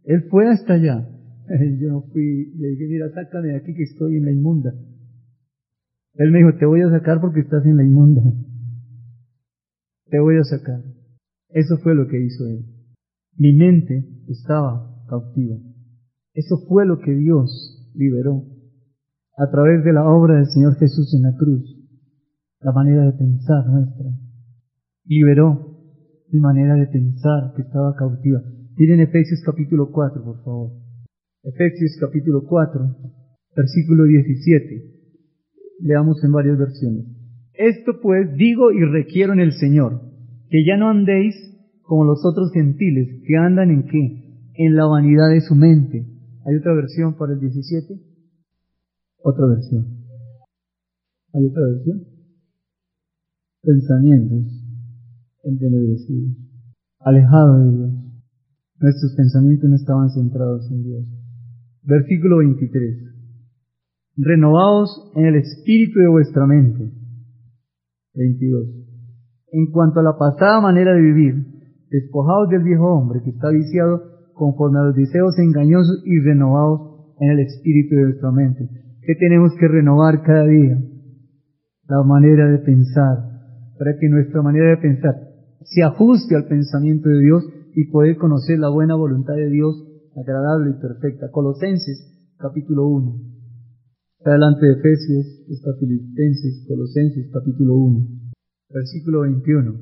[0.04, 1.08] él fue hasta allá.
[1.80, 4.74] Yo no fui, le dije, mira, sácame de aquí que estoy en la inmunda.
[6.14, 8.22] Él me dijo, te voy a sacar porque estás en la inmunda.
[10.06, 10.80] Te voy a sacar.
[11.48, 12.64] Eso fue lo que hizo él.
[13.36, 15.56] Mi mente estaba cautiva.
[16.34, 18.44] Eso fue lo que Dios liberó
[19.36, 21.64] a través de la obra del Señor Jesús en la cruz.
[22.60, 24.06] La manera de pensar nuestra.
[25.04, 25.80] Liberó
[26.30, 28.40] mi manera de pensar que estaba cautiva.
[28.76, 30.83] Miren Efesios capítulo 4, por favor.
[31.44, 32.96] Efesios capítulo 4,
[33.54, 34.94] versículo 17.
[35.80, 37.04] Leamos en varias versiones.
[37.52, 40.00] Esto pues digo y requiero en el Señor,
[40.48, 41.34] que ya no andéis
[41.82, 44.54] como los otros gentiles, que andan en qué?
[44.54, 46.06] En la vanidad de su mente.
[46.46, 47.94] ¿Hay otra versión para el 17?
[49.22, 49.84] Otra versión.
[51.34, 52.04] ¿Hay otra versión?
[53.60, 54.64] Pensamientos
[55.42, 56.38] entenebrecidos,
[57.00, 57.90] alejados de Dios.
[58.80, 61.04] Nuestros pensamientos no estaban centrados en Dios.
[61.84, 63.14] Versículo 23.
[64.16, 66.90] Renovaos en el espíritu de vuestra mente.
[68.14, 68.68] 22.
[69.52, 71.34] En cuanto a la pasada manera de vivir,
[71.90, 74.02] despojaos del viejo hombre que está viciado
[74.34, 78.68] conforme a los deseos engañosos y renovaos en el espíritu de vuestra mente.
[79.02, 80.78] ¿Qué tenemos que renovar cada día?
[81.86, 83.18] La manera de pensar,
[83.78, 85.14] para que nuestra manera de pensar
[85.64, 87.44] se ajuste al pensamiento de Dios
[87.74, 91.30] y poder conocer la buena voluntad de Dios, agradable y perfecta.
[91.30, 93.34] Colosenses capítulo 1.
[94.24, 98.06] Adelante de Efesios, está Filipenses, Colosenses capítulo 1,
[98.70, 99.72] versículo 21.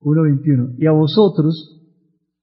[0.00, 0.74] 1.21.
[0.78, 1.74] Y a vosotros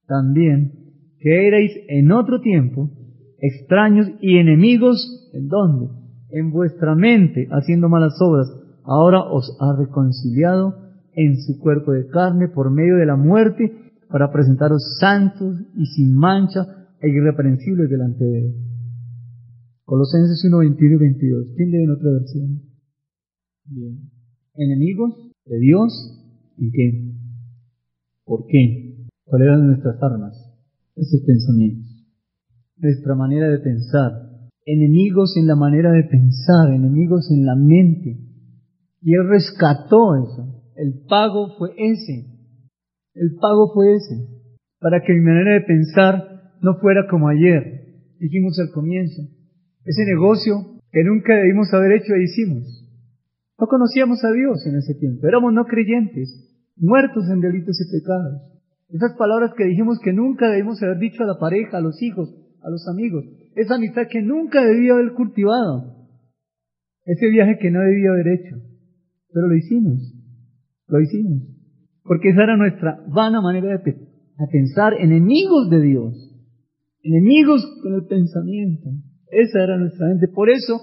[0.06, 0.72] también,
[1.18, 2.90] que erais en otro tiempo
[3.38, 5.88] extraños y enemigos, ¿en dónde?
[6.30, 8.52] En vuestra mente, haciendo malas obras,
[8.84, 10.74] ahora os ha reconciliado
[11.14, 13.72] en su cuerpo de carne por medio de la muerte
[14.10, 18.54] para presentaros santos y sin mancha e irreprensibles delante de él.
[19.84, 21.46] Colosenses 1, 21 y 22.
[21.56, 22.62] ¿Quién lee en otra versión?
[23.66, 24.10] Bien.
[24.54, 27.14] Enemigos de Dios, ¿y qué?
[28.24, 29.06] ¿Por qué?
[29.24, 30.34] ¿Cuáles eran nuestras armas?
[30.96, 31.86] Esos pensamientos.
[32.78, 34.12] Nuestra manera de pensar.
[34.64, 38.18] Enemigos en la manera de pensar, enemigos en la mente.
[39.02, 40.72] Y Él rescató eso.
[40.74, 42.26] El pago fue ese.
[43.14, 44.28] El pago fue ese.
[44.80, 47.86] Para que mi manera de pensar no fuera como ayer.
[48.18, 49.22] Dijimos al comienzo.
[49.84, 52.64] Ese negocio que nunca debimos haber hecho e hicimos.
[53.58, 55.26] No conocíamos a Dios en ese tiempo.
[55.26, 56.28] Éramos no creyentes,
[56.76, 58.42] muertos en delitos y pecados.
[58.88, 62.34] Esas palabras que dijimos que nunca debimos haber dicho a la pareja, a los hijos,
[62.62, 63.24] a los amigos.
[63.54, 65.96] Esa amistad que nunca debía haber cultivado.
[67.04, 68.56] Ese viaje que no debía haber hecho.
[69.32, 70.14] Pero lo hicimos.
[70.88, 71.42] Lo hicimos.
[72.02, 73.96] Porque esa era nuestra vana manera de,
[74.50, 76.25] pensar, enemigos de Dios.
[77.06, 78.90] Enemigos con el pensamiento.
[79.30, 80.26] Esa era nuestra mente.
[80.28, 80.74] Por eso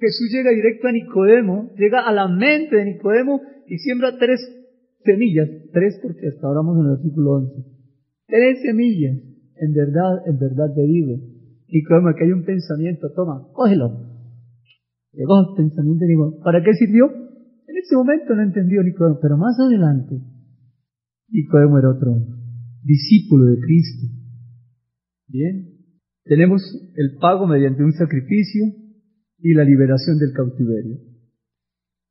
[0.00, 4.40] Jesús llega directo a Nicodemo, llega a la mente de Nicodemo y siembra tres
[5.04, 5.48] semillas.
[5.72, 7.54] Tres porque hasta ahora vamos en el versículo 11.
[8.26, 9.18] Tres semillas.
[9.56, 11.20] En verdad, en verdad te digo.
[11.68, 14.08] Nicodemo, que hay un pensamiento, toma, cógelo.
[15.12, 17.06] Llegó el pensamiento y digo, ¿para qué sirvió?
[17.06, 20.16] En ese momento no entendió Nicodemo, pero más adelante,
[21.28, 22.16] Nicodemo era otro
[22.82, 24.21] discípulo de Cristo.
[25.32, 25.64] Bien,
[26.24, 26.60] tenemos
[26.94, 28.66] el pago mediante un sacrificio
[29.38, 30.98] y la liberación del cautiverio.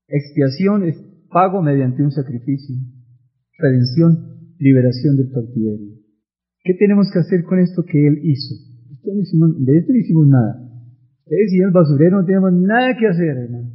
[0.08, 0.98] Expiación es
[1.30, 2.76] pago mediante un sacrificio.
[3.60, 6.02] Redención, liberación del cautiverio.
[6.64, 8.56] ¿Qué tenemos que hacer con esto que Él hizo?
[9.04, 10.68] de esto no hicimos nada.
[11.20, 13.72] Ustedes y el basurero no tenemos nada que hacer, hermano.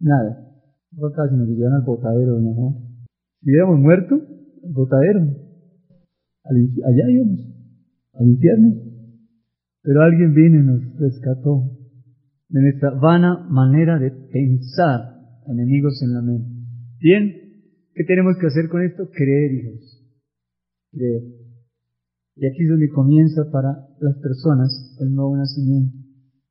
[0.00, 0.44] Nada.
[0.90, 2.74] No casi nos llevan al botadero, doña Juan.
[3.42, 5.20] Si hubiéramos muerto, al botadero.
[6.44, 7.52] allá íbamos,
[8.14, 8.74] al infierno.
[9.82, 11.70] Pero alguien vino y nos rescató
[12.48, 15.00] de nuestra vana manera de pensar,
[15.46, 16.48] enemigos en la mente.
[17.00, 17.32] Bien,
[17.94, 19.08] ¿qué tenemos que hacer con esto?
[19.10, 20.06] Creer, hijos.
[20.92, 21.22] Creer.
[22.36, 25.96] Y aquí es donde comienza para las personas el nuevo nacimiento,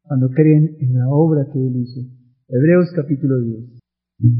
[0.01, 2.01] cuando creen en la obra que Él hizo.
[2.47, 3.80] Hebreos capítulo 10.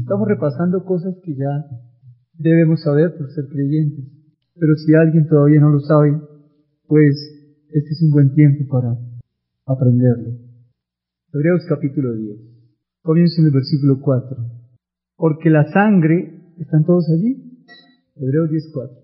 [0.02, 1.66] Estamos repasando cosas que ya
[2.34, 4.04] debemos saber por ser creyentes,
[4.54, 6.20] pero si alguien todavía no lo sabe,
[6.92, 7.16] pues
[7.70, 8.94] este es un buen tiempo para
[9.64, 10.36] aprenderlo.
[11.32, 12.36] Hebreos capítulo 10.
[13.00, 14.36] Comienzo en el versículo 4.
[15.16, 17.64] Porque la sangre, ¿están todos allí?
[18.14, 18.94] Hebreos 10, 4.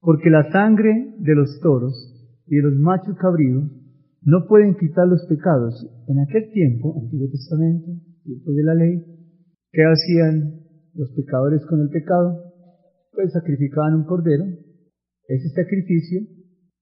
[0.00, 1.94] Porque la sangre de los toros
[2.48, 3.70] y de los machos cabríos
[4.22, 5.86] no pueden quitar los pecados.
[6.08, 7.92] En aquel tiempo, Antiguo Testamento,
[8.24, 9.04] tiempo de la ley,
[9.70, 12.42] ¿qué hacían los pecadores con el pecado?
[13.12, 14.44] pues sacrificaban un cordero,
[15.28, 16.35] ese sacrificio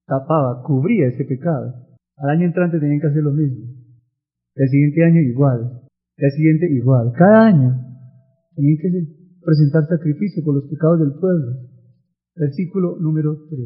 [0.06, 1.74] tapaba, cubría ese pecado.
[2.16, 3.66] Al año entrante tenían que hacer lo mismo.
[4.54, 5.82] El siguiente año igual.
[6.16, 7.12] El siguiente igual.
[7.16, 7.74] Cada año
[8.54, 8.88] tenían que
[9.44, 11.56] presentar sacrificio por los pecados del pueblo.
[12.36, 13.60] Versículo número 3.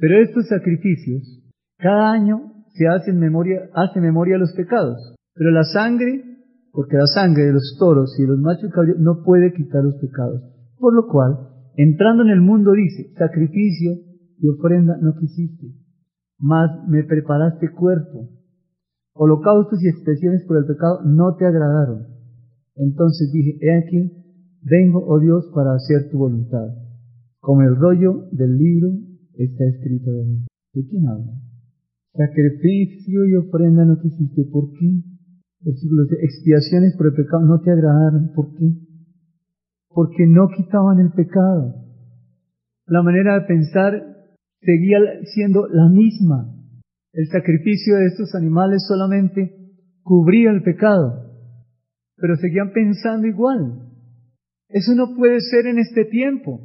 [0.00, 1.44] Pero estos sacrificios,
[1.78, 5.14] cada año se hacen memoria, hace memoria de los pecados.
[5.34, 6.24] Pero la sangre,
[6.72, 9.96] porque la sangre de los toros y de los machos cabríos no puede quitar los
[9.96, 10.42] pecados.
[10.78, 11.38] Por lo cual,
[11.76, 14.07] entrando en el mundo dice, sacrificio
[14.40, 15.74] y ofrenda no quisiste,
[16.38, 18.28] mas me preparaste cuerpo.
[19.14, 22.06] Holocaustos y expresiones por el pecado no te agradaron.
[22.76, 24.12] Entonces dije, he aquí,
[24.62, 26.68] vengo, oh Dios, para hacer tu voluntad.
[27.40, 28.90] Como el rollo del libro
[29.34, 30.46] está escrito de mí.
[30.74, 31.32] ¿De quién habla?
[32.14, 34.44] Sacrificio y ofrenda no quisiste.
[34.52, 35.02] ¿Por qué?
[35.60, 38.32] Versículo de expiaciones por el pecado no te agradaron.
[38.34, 38.72] ¿Por qué?
[39.88, 41.74] Porque no quitaban el pecado.
[42.86, 44.17] La manera de pensar
[44.60, 44.98] seguía
[45.34, 46.54] siendo la misma.
[47.12, 49.54] El sacrificio de estos animales solamente
[50.02, 51.32] cubría el pecado,
[52.16, 53.88] pero seguían pensando igual.
[54.68, 56.60] Eso no puede ser en este tiempo.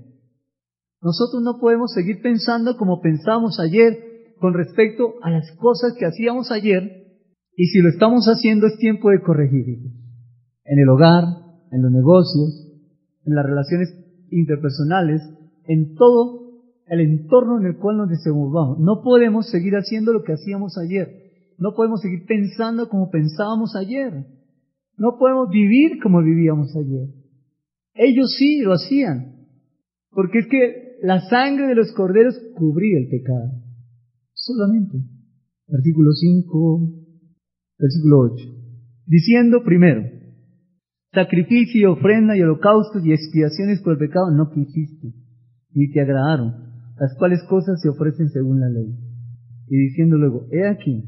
[1.02, 3.98] Nosotros no podemos seguir pensando como pensamos ayer
[4.40, 7.04] con respecto a las cosas que hacíamos ayer
[7.56, 9.90] y si lo estamos haciendo es tiempo de corregirlo.
[10.66, 11.24] En el hogar,
[11.72, 12.72] en los negocios,
[13.26, 13.90] en las relaciones
[14.32, 15.22] interpersonales,
[15.68, 16.43] en todo
[16.88, 18.80] el entorno en el cual nos desenvolvamos.
[18.80, 21.24] No podemos seguir haciendo lo que hacíamos ayer.
[21.58, 24.26] No podemos seguir pensando como pensábamos ayer.
[24.98, 27.10] No podemos vivir como vivíamos ayer.
[27.96, 29.48] Ellos sí lo hacían.
[30.10, 33.52] Porque es que la sangre de los corderos cubría el pecado.
[34.34, 34.98] Solamente.
[35.74, 36.90] Artículo 5,
[37.80, 38.36] versículo 8.
[39.06, 40.04] Diciendo primero,
[41.14, 45.14] sacrificio, ofrenda y holocaustos y expiaciones por el pecado no quisiste,
[45.72, 48.96] ni te agradaron las cuales cosas se ofrecen según la ley.
[49.68, 51.04] Y diciendo luego, he aquí,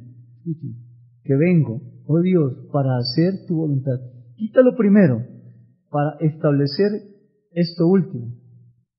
[1.23, 3.99] que vengo, oh Dios, para hacer tu voluntad.
[4.35, 5.21] Quítalo primero,
[5.89, 6.91] para establecer
[7.51, 8.33] esto último.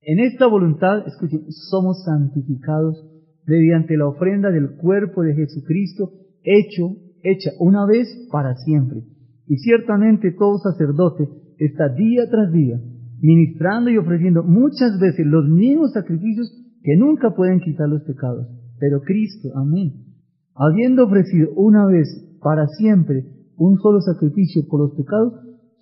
[0.02, 3.04] En esta voluntad, escuchen, somos santificados
[3.46, 6.12] mediante la ofrenda del cuerpo de Jesucristo,
[6.42, 9.02] hecho, hecha una vez para siempre.
[9.46, 11.28] Y ciertamente todo sacerdote
[11.58, 12.80] está día tras día
[13.20, 16.52] ministrando y ofreciendo muchas veces los mismos sacrificios
[16.86, 18.46] que nunca pueden quitar los pecados.
[18.78, 20.06] Pero Cristo, amén,
[20.54, 22.06] habiendo ofrecido una vez
[22.40, 23.26] para siempre
[23.56, 25.32] un solo sacrificio por los pecados,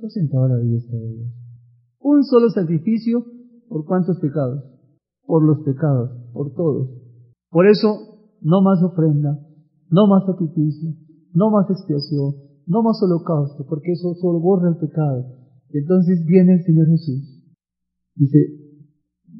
[0.00, 1.28] se ha sentado a la diestra de Dios.
[2.00, 3.22] Un solo sacrificio
[3.68, 4.64] por cuántos pecados?
[5.26, 6.88] Por los pecados, por todos.
[7.50, 9.38] Por eso, no más ofrenda,
[9.90, 10.88] no más sacrificio,
[11.34, 12.32] no más expiación,
[12.66, 15.26] no más holocausto, porque eso solo borra el pecado.
[15.68, 17.44] Entonces viene el Señor Jesús.
[18.16, 18.38] Dice,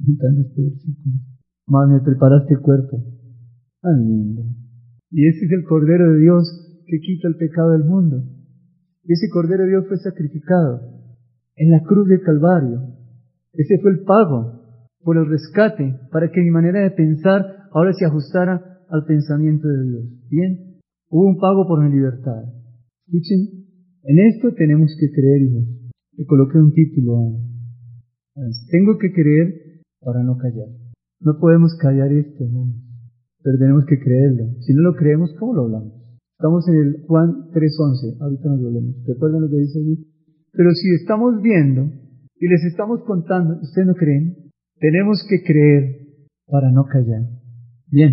[0.07, 1.34] este versículo,
[1.67, 3.03] mas me preparaste cuerpo.
[3.81, 4.43] Tan lindo.
[5.11, 8.23] Y ese es el Cordero de Dios que quita el pecado del mundo.
[9.05, 10.81] Y ese Cordero de Dios fue sacrificado
[11.57, 12.81] en la cruz del Calvario.
[13.53, 14.65] Ese fue el pago
[15.03, 19.85] por el rescate para que mi manera de pensar ahora se ajustara al pensamiento de
[19.85, 20.05] Dios.
[20.31, 22.45] Bien, hubo un pago por mi libertad.
[23.07, 23.67] Escuchen,
[24.05, 25.65] en esto tenemos que creer, hijos.
[26.17, 27.39] Le coloqué un título.
[28.71, 30.84] Tengo que creer para no callar.
[31.25, 32.75] No podemos callar esto, hermano,
[33.43, 34.61] pero tenemos que creerlo.
[34.61, 35.95] Si no lo creemos, ¿cómo lo hablamos?
[36.37, 38.97] Estamos en el Juan 3.11, ahorita nos volvemos.
[39.07, 40.07] ¿Recuerdan lo que dice allí?
[40.53, 41.91] Pero si estamos viendo
[42.39, 44.37] y les estamos contando, ¿ustedes no creen?
[44.79, 45.97] Tenemos que creer
[46.47, 47.22] para no callar.
[47.91, 48.12] Bien,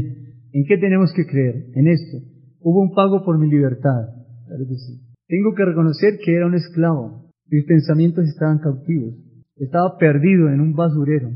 [0.53, 1.65] ¿en qué tenemos que creer?
[1.75, 2.17] En esto.
[2.61, 4.07] Hubo un pago por mi libertad.
[4.47, 5.01] Claro que sí.
[5.27, 7.29] Tengo que reconocer que era un esclavo.
[7.49, 9.15] Mis pensamientos estaban cautivos.
[9.57, 11.29] Estaba perdido en un basurero.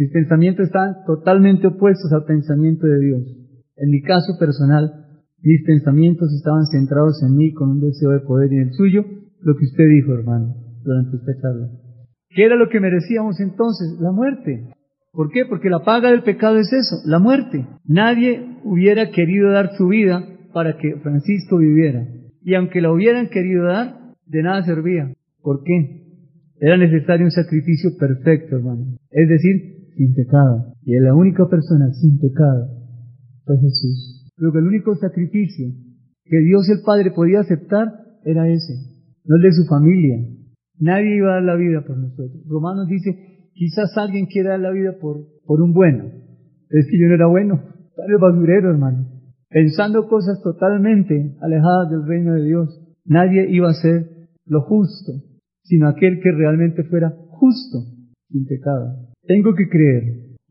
[0.00, 3.22] Mis pensamientos están totalmente opuestos al pensamiento de Dios.
[3.76, 4.90] En mi caso personal,
[5.42, 9.04] mis pensamientos estaban centrados en mí con un deseo de poder y el suyo,
[9.42, 11.68] lo que usted dijo, hermano, durante esta charla.
[12.30, 14.00] ¿Qué era lo que merecíamos entonces?
[14.00, 14.72] La muerte.
[15.12, 15.44] ¿Por qué?
[15.44, 17.66] Porque la paga del pecado es eso, la muerte.
[17.84, 22.08] Nadie hubiera querido dar su vida para que Francisco viviera.
[22.42, 25.12] Y aunque la hubieran querido dar, de nada servía.
[25.42, 26.06] ¿Por qué?
[26.58, 28.96] Era necesario un sacrificio perfecto, hermano.
[29.10, 30.74] Es decir, sin pecado.
[30.82, 32.68] Y la única persona sin pecado
[33.44, 34.32] fue Jesús.
[34.36, 35.68] Pero que el único sacrificio
[36.24, 37.88] que Dios el Padre podía aceptar
[38.24, 38.74] era ese,
[39.24, 40.18] no el de su familia.
[40.78, 42.42] Nadie iba a dar la vida por nosotros.
[42.46, 46.04] Romanos dice, quizás alguien quiera dar la vida por, por un bueno.
[46.04, 47.60] es que yo no era bueno.
[47.88, 49.08] Estaba el basurero, hermano.
[49.48, 52.80] Pensando cosas totalmente alejadas del reino de Dios.
[53.04, 54.08] Nadie iba a ser
[54.46, 55.12] lo justo,
[55.62, 57.78] sino aquel que realmente fuera justo,
[58.28, 59.09] sin pecado.
[59.30, 60.02] Tengo que creer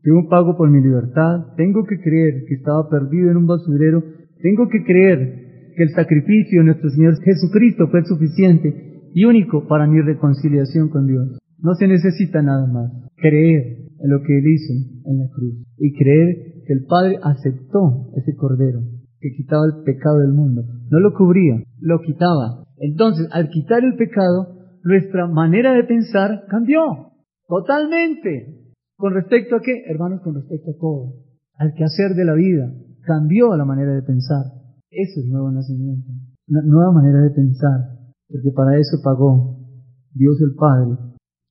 [0.02, 4.02] que un pago por mi libertad, tengo que creer que estaba perdido en un basurero,
[4.40, 9.86] tengo que creer que el sacrificio de nuestro Señor Jesucristo fue suficiente y único para
[9.86, 11.38] mi reconciliación con Dios.
[11.58, 12.90] No se necesita nada más.
[13.16, 14.72] Creer en lo que Él hizo
[15.04, 18.80] en la cruz y creer que el Padre aceptó ese cordero
[19.20, 20.64] que quitaba el pecado del mundo.
[20.90, 22.64] No lo cubría, lo quitaba.
[22.78, 26.80] Entonces, al quitar el pecado, nuestra manera de pensar cambió
[27.46, 28.59] totalmente.
[29.00, 29.82] ¿Con respecto a qué?
[29.86, 31.14] Hermanos, con respecto a todo.
[31.56, 32.70] Al quehacer de la vida.
[33.02, 34.44] Cambió la manera de pensar.
[34.90, 36.12] Eso es nuevo nacimiento.
[36.48, 37.96] Una nueva manera de pensar.
[38.28, 39.56] Porque para eso pagó
[40.12, 40.98] Dios el Padre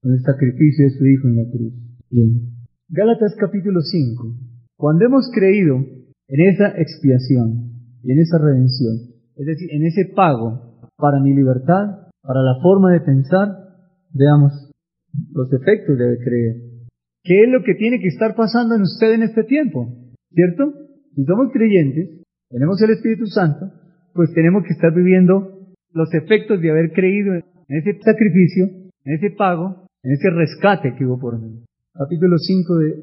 [0.02, 1.74] con el sacrificio de su Hijo en la cruz.
[2.12, 2.54] Bien.
[2.88, 4.36] Gálatas capítulo 5.
[4.78, 7.74] Cuando hemos creído en esa expiación
[8.04, 8.95] y en esa redención,
[9.36, 13.50] es decir, en ese pago para mi libertad, para la forma de pensar,
[14.14, 14.72] veamos
[15.34, 16.68] los efectos de creer.
[17.24, 19.88] ¿Qué es lo que tiene que estar pasando en usted en este tiempo?
[20.32, 20.74] ¿Cierto?
[21.15, 23.72] Si somos creyentes, tenemos el Espíritu Santo,
[24.13, 25.59] pues tenemos que estar viviendo
[25.93, 28.65] los efectos de haber creído en ese sacrificio,
[29.05, 31.63] en ese pago, en ese rescate que hubo por mí.
[31.93, 32.95] Capítulo 5 de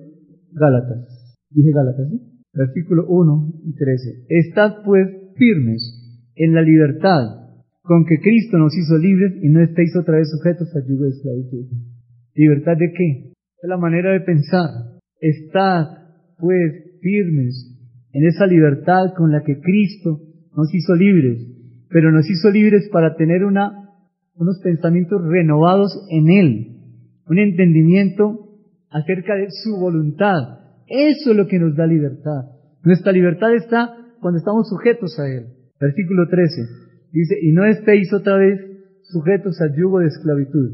[0.52, 1.36] Gálatas.
[1.50, 2.20] Dije Gálatas, ¿sí?
[2.54, 4.24] Versículo 1 y 13.
[4.28, 7.46] Estad pues firmes en la libertad
[7.82, 11.10] con que Cristo nos hizo libres y no estéis otra vez sujetos a yugo de
[11.10, 11.66] esclavitud.
[12.34, 13.32] ¿Libertad de qué?
[13.62, 14.70] Es la manera de pensar.
[15.20, 15.86] Estad,
[16.38, 17.72] pues, firmes
[18.12, 20.20] en esa libertad con la que Cristo
[20.56, 21.38] nos hizo libres,
[21.88, 26.66] pero nos hizo libres para tener unos pensamientos renovados en Él,
[27.26, 28.50] un entendimiento
[28.90, 30.38] acerca de su voluntad.
[30.86, 32.46] Eso es lo que nos da libertad.
[32.82, 35.46] Nuestra libertad está cuando estamos sujetos a Él.
[35.78, 36.62] Versículo 13
[37.12, 38.60] dice, y no estéis otra vez
[39.02, 40.70] sujetos al yugo de esclavitud.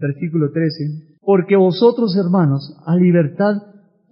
[0.00, 3.56] Versículo 13, porque vosotros, hermanos, a libertad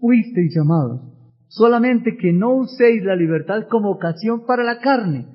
[0.00, 1.00] fuisteis llamados,
[1.48, 5.26] solamente que no uséis la libertad como ocasión para la carne,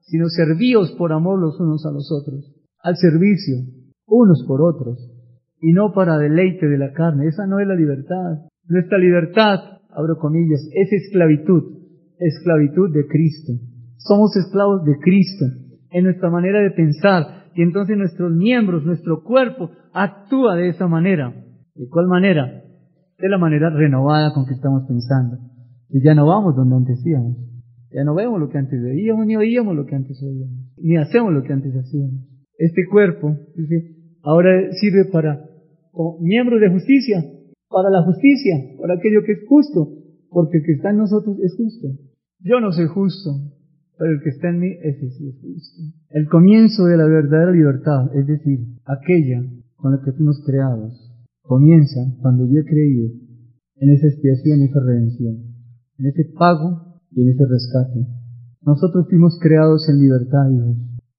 [0.00, 3.56] sino servíos por amor los unos a los otros, al servicio,
[4.06, 5.10] unos por otros,
[5.60, 7.26] y no para deleite de la carne.
[7.26, 8.46] Esa no es la libertad.
[8.68, 9.58] Nuestra libertad,
[9.90, 11.62] abro comillas, es esclavitud,
[12.18, 13.52] esclavitud de Cristo.
[13.96, 15.46] Somos esclavos de Cristo
[15.90, 21.32] en nuestra manera de pensar, y entonces nuestros miembros, nuestro cuerpo actúa de esa manera.
[21.74, 22.64] ¿De cuál manera?
[23.18, 25.38] De la manera renovada con que estamos pensando.
[25.88, 27.36] Y ya no vamos donde antes íbamos.
[27.94, 31.32] Ya no vemos lo que antes veíamos, ni oíamos lo que antes oíamos, ni hacemos
[31.32, 32.26] lo que antes hacíamos.
[32.58, 35.40] Este cuerpo, dice, ahora sirve para,
[35.92, 37.22] como miembro de justicia,
[37.68, 39.92] para la justicia, para aquello que es justo,
[40.28, 41.86] porque el que está en nosotros es justo.
[42.40, 43.30] Yo no soy justo,
[43.98, 45.82] pero el que está en mí, ese sí es justo.
[46.10, 49.44] El comienzo de la verdadera libertad, es decir, aquella
[49.76, 50.92] con la que fuimos creados,
[51.42, 53.10] comienza cuando yo he creído
[53.76, 55.36] en esa expiación y esa redención,
[55.98, 58.06] en ese pago y en ese rescate.
[58.62, 60.76] Nosotros fuimos creados en libertad, Dios.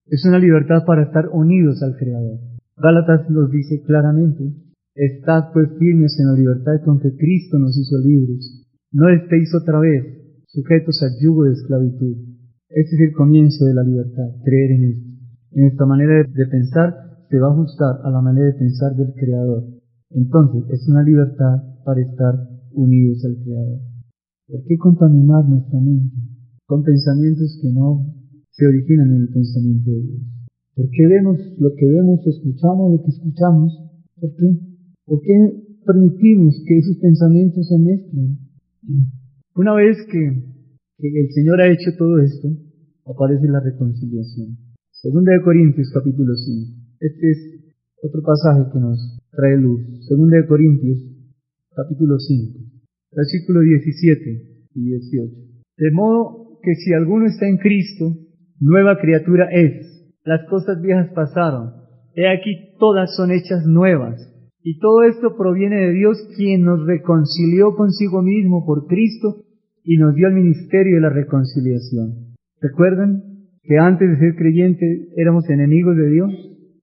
[0.07, 2.39] Es una libertad para estar unidos al Creador.
[2.77, 4.51] Gálatas nos dice claramente,
[4.95, 8.65] estad pues firmes en la libertad con que Cristo nos hizo libres.
[8.91, 10.03] No estéis otra vez
[10.47, 12.34] sujetos al yugo de esclavitud.
[12.69, 15.09] Este es el comienzo de la libertad, creer en esto.
[15.51, 16.93] En esta manera de pensar
[17.29, 19.63] se va a ajustar a la manera de pensar del Creador.
[20.09, 22.33] Entonces, es una libertad para estar
[22.73, 23.79] unidos al Creador.
[24.47, 26.15] ¿Por qué contaminar nuestra mente
[26.65, 28.13] con pensamientos que no
[28.49, 30.21] se originan en el pensamiento de Dios?
[30.75, 33.73] ¿Por qué vemos lo que vemos o escuchamos lo que escuchamos?
[34.19, 34.59] ¿Por qué?
[35.05, 38.39] ¿Por qué permitimos que esos pensamientos se mezclen?
[39.55, 40.54] Una vez que
[40.97, 42.47] que el Señor ha hecho todo esto,
[43.05, 44.57] aparece la reconciliación.
[44.91, 46.71] Segunda de Corintios capítulo 5.
[46.99, 47.37] Este es
[48.01, 49.81] otro pasaje que nos trae luz.
[50.07, 50.99] Segunda de Corintios
[51.75, 52.59] capítulo 5,
[53.11, 55.33] versículo 17 y 18.
[55.77, 58.15] De modo que si alguno está en Cristo,
[58.59, 60.15] nueva criatura es.
[60.23, 61.73] Las cosas viejas pasaron.
[62.15, 64.31] He aquí todas son hechas nuevas.
[64.63, 69.44] Y todo esto proviene de Dios quien nos reconcilió consigo mismo por Cristo
[69.85, 72.35] y nos dio el ministerio de la reconciliación.
[72.59, 73.21] ¿Recuerdan
[73.61, 76.31] que antes de ser creyentes éramos enemigos de Dios?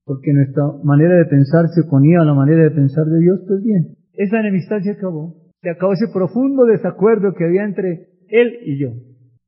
[0.05, 3.40] Porque nuestra manera de pensar se oponía a la manera de pensar de Dios.
[3.46, 5.34] Pues bien, esa enemistad se acabó.
[5.61, 8.90] Se acabó ese profundo desacuerdo que había entre Él y yo.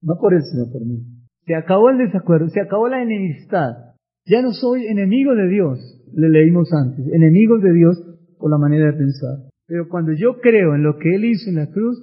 [0.02, 1.02] No por Él, sino por mí.
[1.46, 3.94] Se acabó el desacuerdo, se acabó la enemistad.
[4.26, 5.78] Ya no soy enemigo de Dios,
[6.14, 8.02] le leímos antes, enemigos de Dios
[8.38, 9.50] por la manera de pensar.
[9.66, 11.98] Pero cuando yo creo en lo que Él hizo en la cruz,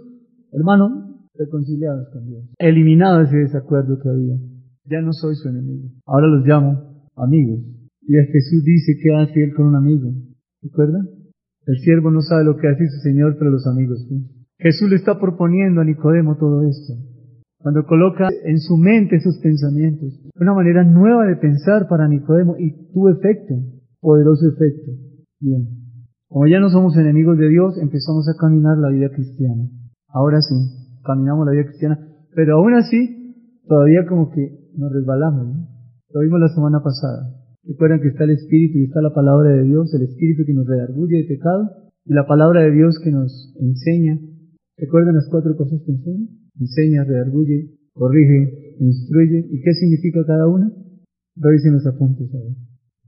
[0.53, 1.10] hermano,
[1.45, 4.37] reconciliados con Dios, eliminado ese desacuerdo que había.
[4.85, 5.89] Ya no soy su enemigo.
[6.05, 7.59] Ahora los llamo amigos.
[8.01, 10.11] Y Jesús dice, ¿qué hace él con un amigo?
[10.61, 11.07] ¿Recuerdan?
[11.65, 14.25] El siervo no sabe lo que hace su Señor, pero los amigos sí.
[14.57, 16.93] Jesús le está proponiendo a Nicodemo todo esto.
[17.59, 22.91] Cuando coloca en su mente esos pensamientos, una manera nueva de pensar para Nicodemo y
[22.91, 23.53] tu efecto,
[23.99, 24.91] poderoso efecto.
[25.39, 25.67] Bien.
[26.27, 29.67] Como ya no somos enemigos de Dios, empezamos a caminar la vida cristiana.
[30.07, 30.55] Ahora sí,
[31.03, 31.99] caminamos la vida cristiana,
[32.35, 33.35] pero aún así,
[33.67, 35.47] todavía como que nos resbalamos.
[35.47, 35.67] ¿no?
[36.13, 37.41] Lo vimos la semana pasada.
[37.63, 40.65] Recuerdan que está el Espíritu y está la palabra de Dios, el Espíritu que nos
[40.65, 41.69] redarguye de pecado
[42.05, 44.19] y la palabra de Dios que nos enseña.
[44.77, 46.27] ¿Recuerdan las cuatro cosas que enseña?
[46.59, 49.45] Enseña, redarguye, corrige, instruye.
[49.51, 50.71] ¿Y qué significa cada una?
[51.35, 52.29] Revisen los apuntes.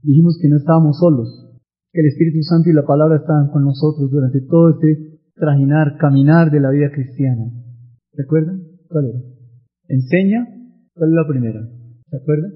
[0.02, 1.58] Dijimos que no estábamos solos,
[1.92, 6.50] que el Espíritu Santo y la palabra estaban con nosotros durante todo este trajinar, caminar
[6.50, 7.50] de la vida cristiana.
[8.16, 8.62] ¿Recuerdan?
[8.88, 9.20] ¿Cuál era?
[9.88, 10.46] Enseña.
[10.94, 11.60] ¿Cuál es la primera?
[12.10, 12.52] ¿Se acuerdan?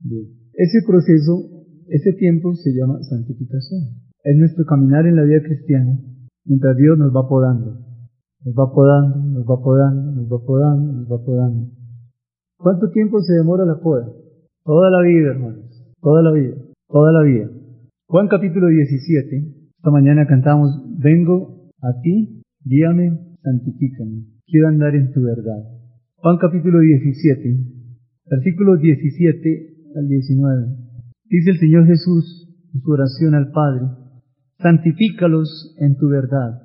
[0.00, 0.26] Bien.
[0.54, 3.80] Ese proceso, ese tiempo se llama santificación.
[4.24, 5.98] Es nuestro caminar en la vida cristiana
[6.44, 7.78] mientras Dios nos va podando.
[8.44, 11.70] Nos va podando, nos va podando, nos va podando, nos va podando.
[12.56, 14.12] ¿Cuánto tiempo se demora la poda?
[14.64, 15.94] Toda la vida, hermanos.
[16.00, 16.56] Toda la vida.
[16.88, 17.50] Toda la vida.
[18.06, 19.54] Juan capítulo 17.
[19.76, 24.37] Esta mañana cantamos, vengo a ti, guíame, santifícame.
[24.50, 25.62] Quiero andar en tu verdad.
[26.16, 27.54] Juan capítulo 17,
[28.30, 30.66] versículos 17 al 19.
[31.28, 33.82] Dice el Señor Jesús en su oración al Padre,
[34.58, 36.62] santifícalos en tu verdad.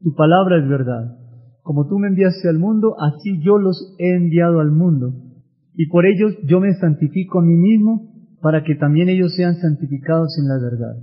[0.00, 1.16] Tu palabra es verdad.
[1.62, 5.14] Como tú me enviaste al mundo, así yo los he enviado al mundo.
[5.72, 8.12] Y por ellos yo me santifico a mí mismo,
[8.42, 10.94] para que también ellos sean santificados en la verdad.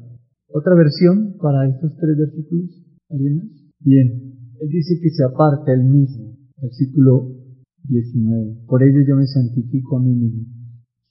[0.49, 2.69] Otra versión para estos tres versículos.
[3.09, 3.49] ¿Alguien?
[3.79, 4.40] Bien.
[4.61, 6.37] Él dice que se aparta él mismo.
[6.61, 7.35] Versículo
[7.83, 8.65] 19.
[8.67, 10.61] Por ello yo me santifico a mí mismo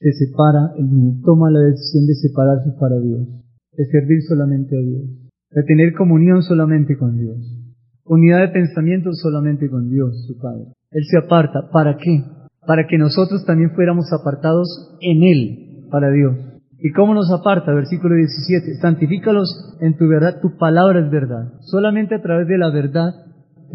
[0.01, 3.29] se separa, el mismo toma la decisión de separarse para Dios,
[3.77, 5.05] de servir solamente a Dios,
[5.51, 7.37] de tener comunión solamente con Dios,
[8.07, 10.73] unidad de pensamiento solamente con Dios, su Padre.
[10.91, 12.25] Él se aparta, ¿para qué?
[12.67, 16.35] Para que nosotros también fuéramos apartados en Él, para Dios.
[16.79, 17.75] ¿Y cómo nos aparta?
[17.75, 21.53] Versículo 17, santifícalos en tu verdad, tu palabra es verdad.
[21.61, 23.13] Solamente a través de la verdad,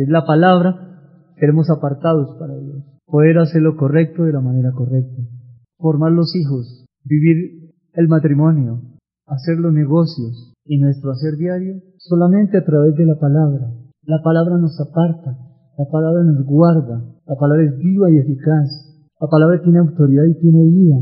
[0.03, 2.83] es la palabra, seremos apartados para Dios.
[3.05, 5.21] Poder hacer lo correcto de la manera correcta.
[5.77, 8.81] Formar los hijos, vivir el matrimonio,
[9.27, 10.53] hacer los negocios.
[10.67, 13.69] Y nuestro hacer diario solamente a través de la palabra.
[14.03, 15.37] La palabra nos aparta,
[15.77, 20.39] la palabra nos guarda, la palabra es viva y eficaz, la palabra tiene autoridad y
[20.39, 20.97] tiene vida.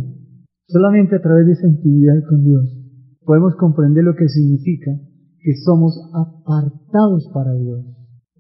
[0.68, 2.84] Solamente a través de esa intimidad con Dios
[3.26, 4.92] podemos comprender lo que significa
[5.40, 7.86] que somos apartados para Dios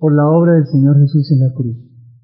[0.04, 1.78] por la obra del Señor Jesús en la cruz.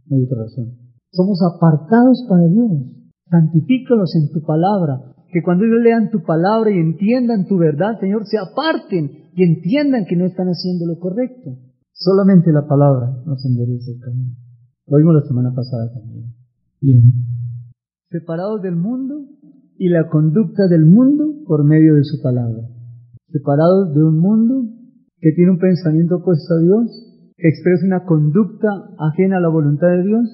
[0.08, 0.76] No hay otra razón.
[1.14, 2.92] Somos apartados para Dios
[3.30, 8.26] santifícalos en tu palabra, que cuando ellos lean tu palabra y entiendan tu verdad, Señor,
[8.26, 11.56] se aparten y entiendan que no están haciendo lo correcto.
[11.94, 14.36] Solamente la palabra nos endereza el camino.
[14.88, 16.34] Lo vimos la semana pasada también.
[16.82, 17.14] Bien.
[18.10, 19.24] Separados del mundo
[19.78, 22.60] y la conducta del mundo por medio de su palabra.
[23.32, 24.66] Separados de un mundo
[25.22, 27.09] que tiene un pensamiento opuesto a Dios,
[27.48, 28.68] expresa una conducta
[29.00, 30.28] ajena a la voluntad de Dios,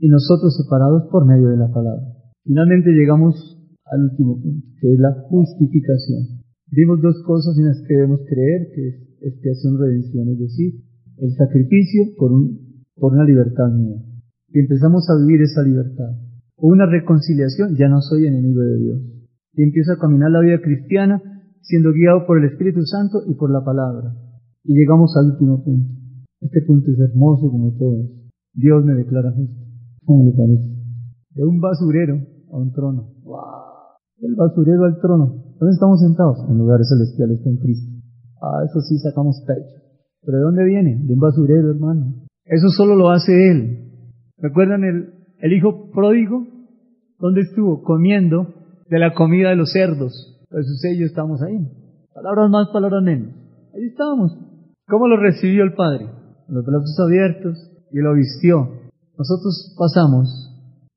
[0.00, 2.02] y nosotros separados por medio de la palabra.
[2.44, 3.36] Finalmente llegamos
[3.84, 6.40] al último punto, que es la justificación.
[6.72, 10.74] Vimos dos cosas en las que debemos creer, que es expiación, redención, es decir,
[11.18, 12.32] el sacrificio por,
[12.96, 14.00] por una libertad mía.
[14.48, 16.16] Y empezamos a vivir esa libertad.
[16.56, 19.00] Una reconciliación, ya no soy enemigo de Dios.
[19.52, 21.20] Y empiezo a caminar la vida cristiana
[21.60, 24.14] siendo guiado por el Espíritu Santo y por la palabra.
[24.64, 25.99] Y llegamos al último punto.
[26.40, 28.06] Este punto es hermoso como todos.
[28.54, 29.60] Dios me declara justo.
[30.04, 30.80] ¿Cómo le parece?
[31.34, 32.18] De un basurero
[32.50, 33.12] a un trono.
[33.22, 33.40] ¡Wow!
[34.22, 35.54] El basurero al trono.
[35.58, 36.38] ¿Dónde estamos sentados?
[36.48, 37.92] En lugares celestiales con Cristo.
[38.40, 39.80] Ah, eso sí sacamos pecho.
[40.22, 41.02] ¿Pero de dónde viene?
[41.04, 42.14] De un basurero, hermano.
[42.44, 43.90] Eso solo lo hace Él.
[44.38, 46.46] ¿Recuerdan el, el hijo pródigo?
[47.18, 47.82] ¿Dónde estuvo?
[47.82, 48.48] Comiendo
[48.88, 50.46] de la comida de los cerdos.
[50.50, 51.68] Jesús y yo estamos ahí.
[52.14, 53.28] Palabras más, palabras menos.
[53.74, 54.36] Ahí estábamos.
[54.88, 56.19] ¿Cómo lo recibió el Padre?
[56.50, 58.68] Los brazos abiertos y lo vistió.
[59.16, 60.28] Nosotros pasamos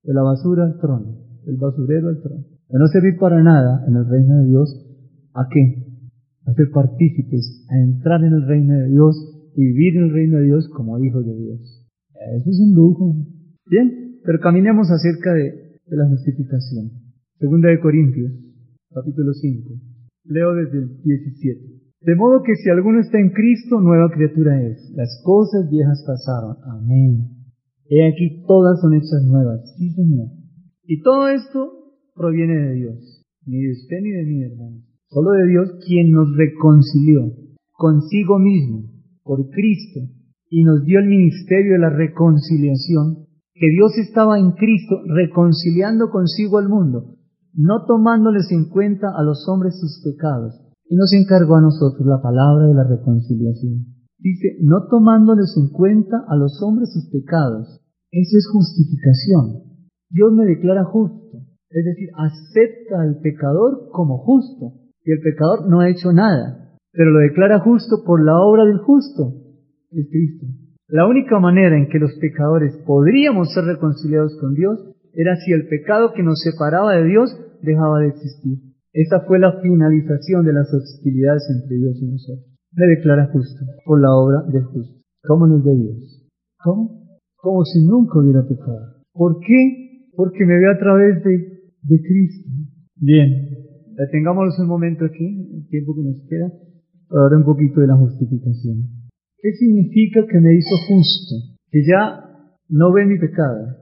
[0.03, 2.43] de la basura al trono el basurero al trono.
[2.69, 4.69] De no servir para nada en el reino de Dios,
[5.33, 5.85] ¿a qué?
[6.45, 9.15] A ser partícipes, a entrar en el reino de Dios
[9.55, 11.87] y vivir en el reino de Dios como hijos de Dios.
[12.35, 13.15] Eso es un lujo.
[13.65, 16.91] Bien, pero caminemos acerca de, de la justificación.
[17.39, 18.31] Segunda de Corintios,
[18.93, 19.73] capítulo 5.
[20.25, 21.72] Leo desde el 17.
[22.05, 24.91] De modo que si alguno está en Cristo, nueva criatura es.
[24.95, 26.57] Las cosas viejas pasaron.
[26.63, 27.29] Amén.
[27.89, 29.61] He aquí todas son hechas nuevas.
[29.77, 30.27] Sí, Señor.
[30.85, 34.81] Y todo esto proviene de Dios, ni de usted ni de mí, hermano.
[35.09, 37.31] Solo de Dios quien nos reconcilió.
[37.75, 38.83] consigo mismo,
[39.23, 40.01] por Cristo,
[40.49, 46.59] y nos dio el ministerio de la reconciliación, que Dios estaba en Cristo reconciliando consigo
[46.59, 47.15] al mundo,
[47.53, 52.21] no tomándoles en cuenta a los hombres sus pecados, y nos encargó a nosotros la
[52.21, 53.85] palabra de la reconciliación.
[54.19, 57.81] Dice, no tomándoles en cuenta a los hombres sus pecados.
[58.11, 59.63] Eso es justificación.
[60.09, 61.37] Dios me declara justo.
[61.69, 64.73] Es decir, acepta al pecador como justo.
[65.03, 68.77] Y el pecador no ha hecho nada, pero lo declara justo por la obra del
[68.77, 69.33] justo,
[69.91, 70.45] es Cristo.
[70.87, 74.79] La única manera en que los pecadores podríamos ser reconciliados con Dios
[75.13, 78.72] era si el pecado que nos separaba de Dios dejaba de existir.
[78.93, 82.45] Esa fue la finalización de las hostilidades entre Dios y nosotros.
[82.73, 85.01] Me declara justo por la obra del justo.
[85.23, 86.29] ¿Cómo nos ve Dios?
[86.63, 87.09] ¿Cómo?
[87.35, 89.01] Como si nunca hubiera pecado.
[89.11, 90.09] ¿Por qué?
[90.15, 91.37] Porque me ve a través de,
[91.81, 92.49] de Cristo.
[92.97, 93.49] Bien,
[93.97, 96.51] detengámonos un momento aquí, el tiempo que nos queda,
[97.09, 98.89] para hablar un poquito de la justificación.
[99.41, 101.35] ¿Qué significa que me hizo justo?
[101.71, 102.23] Que ya
[102.69, 103.75] no ve mi pecado.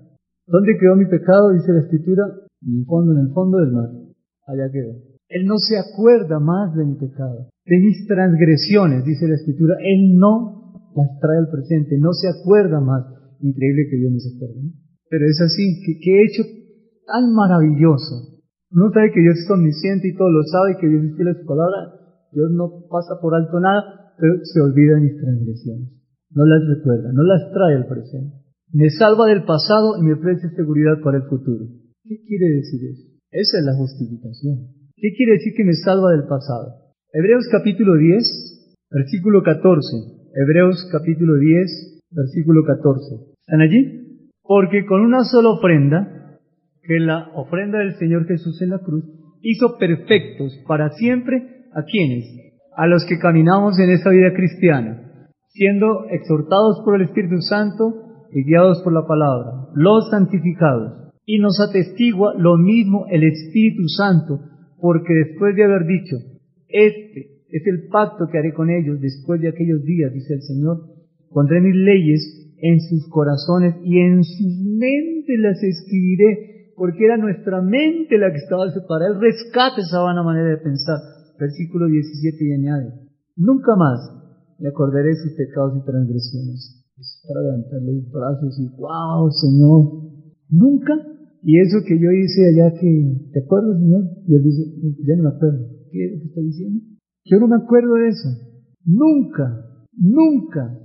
[0.47, 1.51] ¿Dónde quedó mi pecado?
[1.51, 2.23] Dice la escritura,
[2.65, 3.89] en el fondo, en el fondo del mar.
[4.47, 4.93] Allá quedó.
[5.29, 9.75] Él no se acuerda más de mi pecado, de mis transgresiones, dice la escritura.
[9.79, 13.05] Él no las trae al presente, no se acuerda más.
[13.39, 14.61] Increíble que Dios no se acuerde.
[15.09, 16.43] Pero es así, que, he hecho
[17.07, 18.43] tan maravilloso.
[18.71, 21.33] Uno sabe que Dios es omnisciente y todo lo sabe, que Dios es fiel a
[21.33, 21.79] su palabra.
[22.31, 25.89] Dios no pasa por alto nada, pero se olvida de mis transgresiones.
[26.31, 28.35] No las recuerda, no las trae al presente.
[28.71, 31.65] Me salva del pasado y me ofrece seguridad para el futuro.
[32.03, 33.10] ¿Qué quiere decir eso?
[33.31, 34.67] Esa es la justificación.
[34.97, 36.91] ¿Qué quiere decir que me salva del pasado?
[37.13, 39.87] Hebreos capítulo 10, versículo 14.
[40.35, 43.31] Hebreos capítulo 10, versículo 14.
[43.39, 44.29] ¿Están allí?
[44.43, 46.39] Porque con una sola ofrenda,
[46.83, 49.05] que la ofrenda del Señor Jesús en la cruz
[49.41, 52.25] hizo perfectos para siempre a quienes,
[52.75, 58.43] a los que caminamos en esta vida cristiana, siendo exhortados por el Espíritu Santo y
[58.43, 61.10] guiados por la palabra, los santificados.
[61.25, 64.39] Y nos atestigua lo mismo el Espíritu Santo,
[64.79, 66.17] porque después de haber dicho,
[66.67, 70.77] este es el pacto que haré con ellos después de aquellos días, dice el Señor,
[71.29, 77.61] pondré mis leyes en sus corazones y en sus mentes las escribiré porque era nuestra
[77.61, 79.13] mente la que estaba separada.
[79.13, 80.97] El rescate esa vana manera de pensar.
[81.39, 82.93] Versículo 17 y añade,
[83.35, 83.99] nunca más
[84.59, 86.85] me acordaré de sus pecados y transgresiones.
[86.97, 90.11] Es para levantar los brazos y, wow, Señor,
[90.49, 90.93] nunca.
[91.43, 94.03] Y eso que yo hice allá que, ¿te acuerdas, Señor?
[94.27, 94.61] Y él dice,
[95.07, 95.65] ya no me acuerdo.
[95.91, 96.79] ¿Qué es lo que está diciendo?
[97.25, 98.29] Yo no me acuerdo de eso.
[98.85, 99.65] Nunca,
[99.97, 100.77] nunca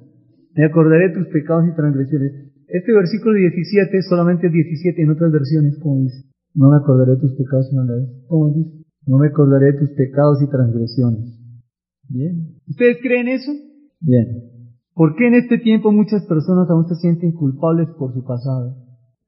[0.54, 2.32] me acordaré de tus pecados y transgresiones.
[2.68, 6.24] Este versículo 17 solamente 17 en otras versiones, como dice.
[6.54, 8.26] No me acordaré de tus pecados y vez.
[8.26, 8.84] ¿Cómo dice?
[9.06, 11.38] No me acordaré de tus pecados y transgresiones.
[12.08, 12.56] Bien.
[12.66, 13.52] ¿Ustedes creen eso?
[14.00, 14.50] Bien.
[14.94, 18.85] ¿Por qué en este tiempo muchas personas aún se sienten culpables por su pasado?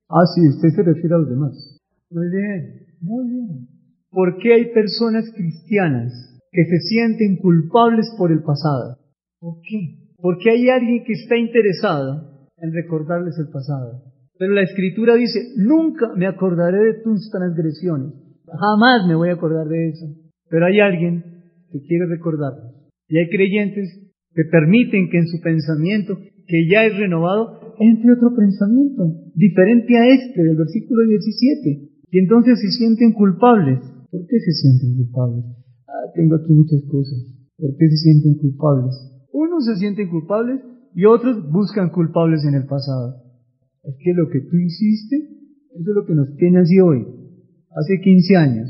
[0.09, 1.81] Ah, sí, usted se refiere a los demás.
[2.11, 3.69] Muy bien, muy bien.
[4.11, 6.13] ¿Por qué hay personas cristianas
[6.51, 8.97] que se sienten culpables por el pasado?
[9.39, 9.99] ¿Por qué?
[10.17, 14.03] Porque hay alguien que está interesado en recordarles el pasado.
[14.39, 18.15] Pero la escritura dice, nunca me acordaré de tus transgresiones,
[18.47, 20.07] jamás me voy a acordar de eso.
[20.49, 21.23] Pero hay alguien
[21.71, 22.73] que quiere recordarlos.
[23.09, 28.35] Y hay creyentes que permiten que en su pensamiento, que ya es renovado, entre otro
[28.35, 31.89] pensamiento, diferente a este del versículo 17.
[32.11, 33.81] Y entonces se sienten culpables.
[34.11, 35.45] ¿Por qué se sienten culpables?
[35.87, 37.19] Ah, tengo aquí muchas cosas.
[37.57, 38.95] ¿Por qué se sienten culpables?
[39.33, 40.61] Unos se sienten culpables
[40.95, 43.23] y otros buscan culpables en el pasado.
[43.85, 45.17] Es que lo que tú hiciste,
[45.75, 47.07] eso es lo que nos tiene así hoy,
[47.71, 48.69] hace 15 años.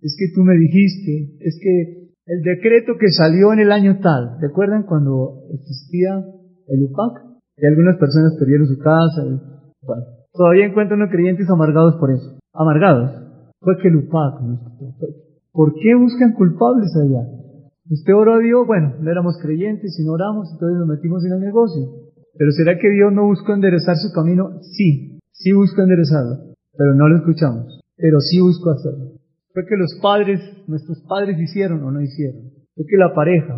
[0.00, 4.38] Es que tú me dijiste, es que el decreto que salió en el año tal,
[4.40, 6.24] ¿recuerdan cuando existía
[6.68, 7.35] el UPAC?
[7.56, 9.22] Y algunas personas perdieron su casa
[10.36, 12.38] todavía encuentran a creyentes amargados por eso.
[12.52, 13.10] Amargados.
[13.60, 14.04] Fue que nos
[15.52, 17.26] ¿Por qué buscan culpables allá?
[17.88, 21.32] Usted oró a Dios, bueno, no éramos creyentes y no oramos, entonces nos metimos en
[21.32, 21.82] el negocio.
[22.36, 24.60] Pero ¿será que Dios no buscó enderezar su camino?
[24.60, 29.12] Sí, sí buscó enderezarlo, pero no lo escuchamos, pero sí buscó hacerlo.
[29.54, 32.50] Fue que los padres, nuestros padres hicieron o no hicieron.
[32.74, 33.56] Fue que la pareja,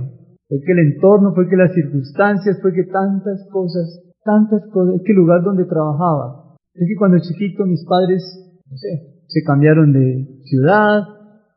[0.48, 5.02] fue que el entorno, fue que las circunstancias, fue que tantas cosas, tantas cosas, es
[5.04, 6.56] que el lugar donde trabajaba.
[6.74, 8.22] Es que cuando chiquito mis padres,
[8.70, 11.02] no sé, se cambiaron de ciudad,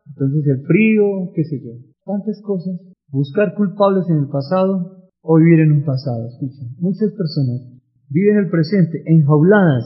[0.05, 2.79] entonces el frío, qué sé yo tantas cosas,
[3.09, 6.27] buscar culpables en el pasado o vivir en un pasado.
[6.27, 7.61] Escuchen, muchas personas
[8.09, 9.85] viven el presente enjauladas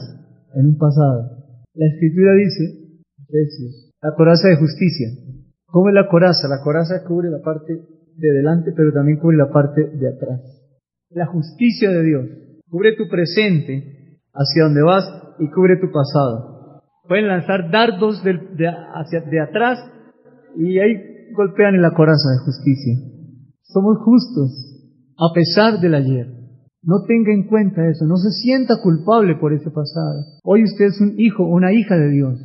[0.54, 1.62] en un pasado.
[1.74, 2.96] La escritura dice,
[4.02, 5.08] la coraza de justicia.
[5.66, 6.48] ¿Cómo es la coraza?
[6.48, 7.82] La coraza cubre la parte
[8.16, 10.40] de delante, pero también cubre la parte de atrás.
[11.10, 12.26] La justicia de Dios
[12.68, 15.04] cubre tu presente hacia donde vas
[15.38, 16.82] y cubre tu pasado.
[17.08, 18.32] Pueden lanzar dardos de,
[18.94, 19.78] hacia, de atrás
[20.56, 22.94] y ahí golpean en la coraza de justicia.
[23.62, 24.50] Somos justos
[25.18, 26.26] a pesar del ayer.
[26.82, 30.22] No tenga en cuenta eso, no se sienta culpable por ese pasado.
[30.44, 32.38] Hoy usted es un hijo, una hija de Dios.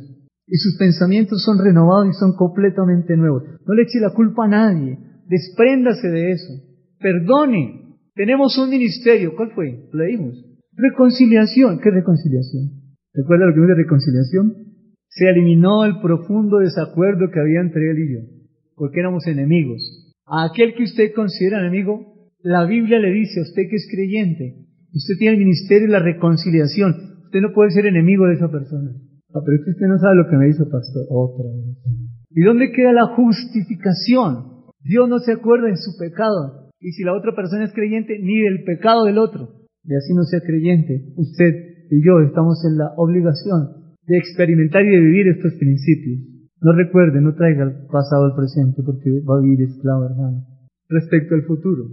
[0.46, 3.44] Y sus pensamientos son renovados y son completamente nuevos.
[3.66, 4.98] No le eche la culpa a nadie.
[5.28, 6.52] Despréndase de eso.
[6.98, 7.96] Perdone.
[8.14, 9.34] Tenemos un ministerio.
[9.36, 9.88] ¿Cuál fue?
[9.92, 10.44] Lo leímos.
[10.74, 11.78] Reconciliación.
[11.80, 12.70] ¿Qué reconciliación?
[13.14, 14.54] ¿Recuerda lo que dice reconciliación?
[15.08, 18.20] Se eliminó el profundo desacuerdo que había entre él y yo.
[18.74, 20.12] Porque éramos enemigos.
[20.26, 24.56] A aquel que usted considera enemigo, la Biblia le dice a usted que es creyente,
[24.92, 26.94] usted tiene el ministerio de la reconciliación,
[27.24, 28.90] usted no puede ser enemigo de esa persona.
[29.34, 31.76] Ah, pero usted no sabe lo que me hizo, pastor, otra vez.
[32.30, 34.61] ¿Y dónde queda la justificación?
[34.84, 36.70] Dios no se acuerda de su pecado.
[36.80, 39.62] Y si la otra persona es creyente, ni del pecado del otro.
[39.84, 44.90] Y así no sea creyente, usted y yo estamos en la obligación de experimentar y
[44.90, 46.20] de vivir estos principios.
[46.60, 50.46] No recuerde, no traiga el pasado al presente porque va a vivir esclavo, hermano.
[50.88, 51.84] Respecto al futuro,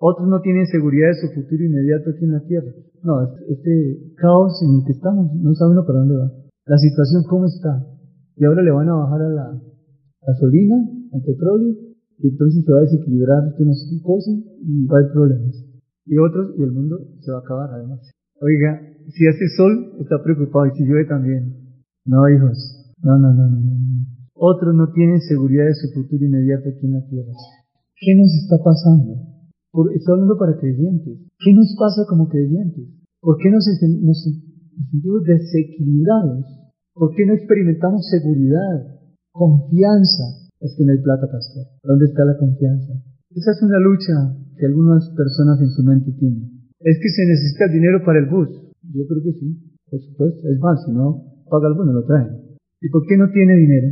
[0.00, 2.72] otros no tienen seguridad de su futuro inmediato aquí en la tierra.
[3.04, 6.32] No, este caos en el que estamos, no sabe uno para dónde va.
[6.66, 7.86] La situación cómo está.
[8.36, 9.62] Y ahora le van a bajar a la
[10.26, 10.76] gasolina,
[11.12, 11.85] al petróleo,
[12.22, 15.64] entonces se va a desequilibrar no sé qué cosa y va a haber problemas.
[16.06, 18.00] Y otros, y el mundo se va a acabar además.
[18.40, 21.82] Oiga, si hace sol, está preocupado, y si llueve también.
[22.04, 22.94] No, hijos.
[23.02, 23.60] No, no, no, no.
[24.34, 27.32] Otros no tienen seguridad de su futuro inmediato aquí en la tierra.
[27.98, 29.36] ¿Qué nos está pasando?
[29.94, 31.18] estoy hablando para creyentes.
[31.38, 32.88] ¿Qué nos pasa como creyentes?
[33.20, 36.46] ¿Por qué nos, sentimos desequilibrados?
[36.94, 39.00] ¿Por qué no experimentamos seguridad,
[39.32, 40.45] confianza?
[40.60, 41.64] Es que no hay plata, pastor.
[41.82, 42.94] ¿Dónde está la confianza?
[43.34, 44.14] Esa es una lucha
[44.56, 46.72] que algunas personas en su mente tienen.
[46.80, 48.48] Es que se necesita dinero para el bus.
[48.82, 49.52] Yo creo que sí,
[49.90, 50.48] por supuesto.
[50.48, 52.28] Es más, si no paga el bus, no lo trae.
[52.80, 53.88] ¿Y por qué no tiene dinero?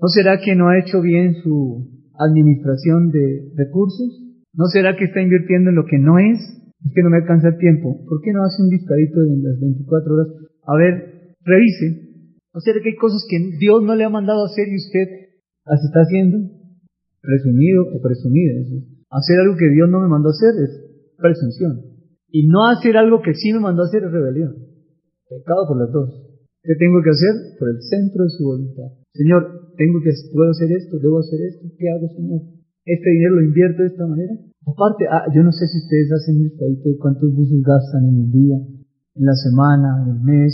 [0.00, 1.86] ¿No será que no ha hecho bien su
[2.18, 4.26] administración de recursos?
[4.54, 6.38] ¿No será que está invirtiendo en lo que no es?
[6.84, 8.04] Es que no me alcanza el tiempo.
[8.08, 10.28] ¿Por qué no hace un listadito en las 24 horas?
[10.66, 12.08] A ver, revise.
[12.52, 15.29] ¿No será que hay cosas que Dios no le ha mandado hacer y usted
[15.70, 16.38] las está haciendo?
[17.22, 18.58] Presumido o presumida.
[19.10, 20.70] Hacer algo que Dios no me mandó hacer es
[21.16, 21.80] presunción.
[22.28, 24.54] Y no hacer algo que sí me mandó hacer es rebelión.
[25.28, 26.10] Pecado por las dos.
[26.62, 27.58] ¿Qué tengo que hacer?
[27.58, 28.90] Por el centro de su voluntad.
[29.14, 31.66] Señor, tengo que, puedo hacer esto, debo hacer esto.
[31.78, 32.60] ¿Qué hago, Señor?
[32.84, 34.34] este dinero lo invierto de esta manera.
[34.66, 36.50] Aparte, ah, yo no sé si ustedes hacen un
[36.82, 38.56] de cuántos buses gastan en el día,
[39.14, 40.52] en la semana, en el mes,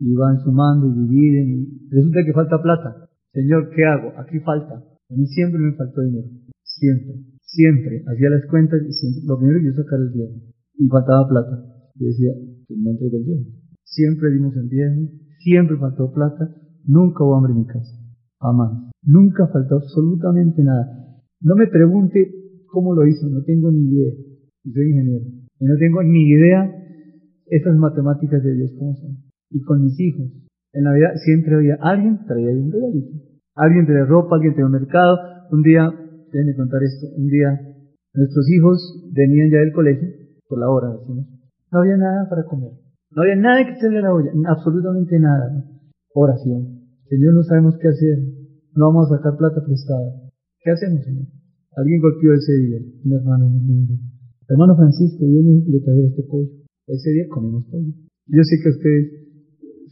[0.00, 3.07] y van sumando y dividen, y resulta que falta plata.
[3.38, 4.18] Señor, ¿qué hago?
[4.18, 4.74] Aquí falta.
[4.74, 6.26] A mí siempre me faltó dinero.
[6.64, 7.22] Siempre.
[7.40, 8.02] Siempre.
[8.02, 9.22] Hacía las cuentas y siempre.
[9.30, 10.42] Lo primero yo sacar el diezmo.
[10.74, 11.62] Y faltaba plata.
[11.94, 12.32] Yo decía,
[12.66, 13.46] pues no entrego el diezmo.
[13.84, 15.06] Siempre dimos el diezmo.
[15.38, 16.50] Siempre faltó plata.
[16.84, 17.94] Nunca hubo hambre en mi casa.
[18.40, 18.90] Jamás.
[19.04, 21.22] Nunca faltó absolutamente nada.
[21.40, 22.34] No me pregunte
[22.66, 24.14] cómo lo hizo, no tengo ni idea.
[24.64, 25.26] soy ingeniero.
[25.60, 26.74] Y no tengo ni idea
[27.46, 29.16] esas matemáticas de Dios cómo son.
[29.50, 30.26] Y con mis hijos.
[30.72, 33.27] En la vida siempre había alguien, traía un regalito.
[33.58, 35.18] Alguien traía ropa, alguien traía un mercado.
[35.50, 35.90] Un día,
[36.30, 37.68] déjenme contar esto, un día
[38.14, 40.08] nuestros hijos venían ya del colegio,
[40.48, 41.26] por la hora decimos.
[41.70, 42.72] No había nada para comer.
[43.14, 45.64] No había nada que echarle a la olla, absolutamente nada.
[46.14, 46.82] Oración.
[47.08, 48.18] Señor, no sabemos qué hacer.
[48.74, 50.28] No vamos a sacar plata prestada.
[50.60, 51.26] ¿Qué hacemos, Señor?
[51.76, 53.94] Alguien golpeó ese día, un hermano muy lindo.
[54.48, 56.50] Hermano Francisco, Dios me le trajera este pollo.
[56.86, 57.92] Ese día comimos pollo.
[58.26, 59.06] Yo sé que ustedes,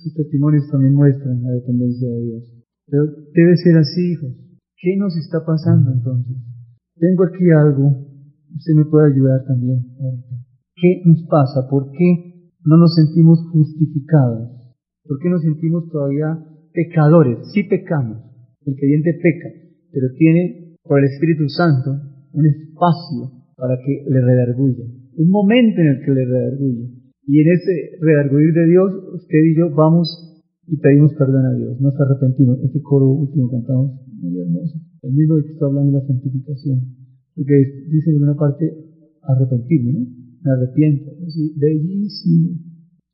[0.03, 2.56] sus testimonios también muestran la dependencia de Dios.
[2.89, 4.33] Pero debe ser así, hijos.
[4.79, 6.37] ¿Qué nos está pasando entonces?
[6.99, 8.07] Tengo aquí algo,
[8.55, 9.85] usted me puede ayudar también
[10.77, 11.69] ¿Qué nos pasa?
[11.69, 14.51] ¿Por qué no nos sentimos justificados?
[15.05, 16.39] ¿Por qué nos sentimos todavía
[16.73, 17.39] pecadores?
[17.55, 18.19] Sí pecamos,
[18.67, 19.49] el creyente peca,
[19.91, 21.91] pero tiene por el Espíritu Santo
[22.33, 24.85] un espacio para que le redarguya,
[25.17, 26.91] un momento en el que le redarguye.
[27.27, 30.26] Y en ese redarguir de Dios, usted y yo vamos
[30.67, 32.59] y pedimos perdón a Dios, nos arrepentimos.
[32.65, 36.81] Este coro último cantamos, muy hermoso, el mismo que está hablando de la santificación,
[37.35, 37.55] porque
[37.91, 38.73] dice en una parte
[39.23, 40.07] arrepentirme, ¿no?
[40.43, 41.55] Me arrepiento, ¿sí?
[41.57, 42.59] bellísimo.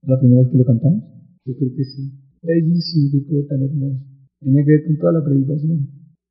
[0.03, 1.03] ¿La primera vez que lo cantamos?
[1.47, 2.13] Yo creo que sí.
[2.43, 4.05] Bellísimo, qué coro tan hermoso.
[4.41, 5.89] Tiene que ver con toda la predicación.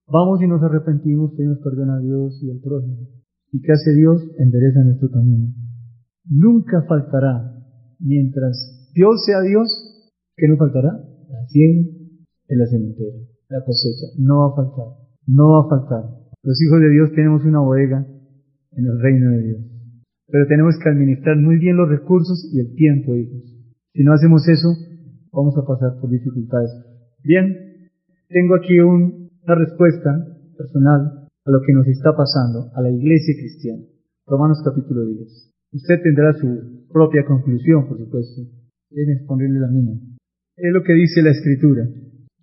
[0.08, 3.08] Vamos y nos arrepentimos, pedimos perdón a Dios y al prójimo.
[3.52, 4.22] ¿Y qué hace Dios?
[4.38, 5.54] Endereza nuestro camino.
[6.30, 7.56] Nunca faltará,
[8.00, 11.11] mientras Dios sea Dios, ¿qué no faltará?
[11.52, 11.84] La siega
[12.48, 13.18] en la cementera,
[13.50, 14.08] la cosecha.
[14.18, 14.88] No va a faltar,
[15.28, 16.04] no va a faltar.
[16.44, 18.08] Los hijos de Dios tenemos una bodega
[18.72, 19.62] en el reino de Dios.
[20.28, 23.44] Pero tenemos que administrar muy bien los recursos y el tiempo, hijos.
[23.92, 24.70] Si no hacemos eso,
[25.34, 26.72] vamos a pasar por dificultades.
[27.22, 27.92] Bien,
[28.30, 30.10] tengo aquí una respuesta
[30.58, 33.84] personal a lo que nos está pasando a la iglesia cristiana.
[34.26, 35.52] Romanos capítulo 10.
[35.74, 38.42] Usted tendrá su propia conclusión, por supuesto.
[38.90, 40.00] Deben exponerle la mía.
[40.58, 41.88] Es lo que dice la escritura.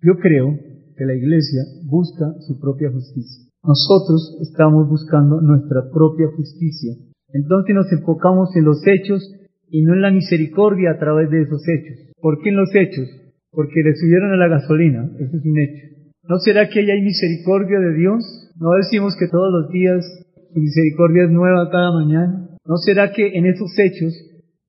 [0.01, 0.57] Yo creo
[0.97, 3.45] que la iglesia busca su propia justicia.
[3.63, 6.93] Nosotros estamos buscando nuestra propia justicia.
[7.33, 9.21] Entonces nos enfocamos en los hechos
[9.69, 12.15] y no en la misericordia a través de esos hechos.
[12.21, 13.07] ¿Por qué en los hechos?
[13.51, 15.09] Porque le subieron a la gasolina.
[15.19, 15.87] Eso es un hecho.
[16.23, 18.51] ¿No será que ahí hay misericordia de Dios?
[18.59, 20.05] ¿No decimos que todos los días
[20.53, 22.49] su misericordia es nueva cada mañana?
[22.65, 24.13] ¿No será que en esos hechos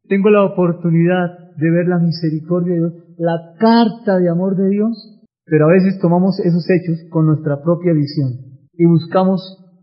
[0.08, 5.20] tengo la oportunidad de ver la misericordia de Dios, la carta de amor de Dios?
[5.44, 8.32] Pero a veces tomamos esos hechos con nuestra propia visión
[8.72, 9.40] y buscamos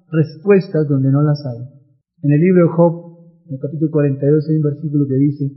[0.10, 1.62] respuestas donde no las hay.
[2.24, 2.94] En el libro de Job,
[3.46, 5.52] en el capítulo 42, hay un versículo que dice,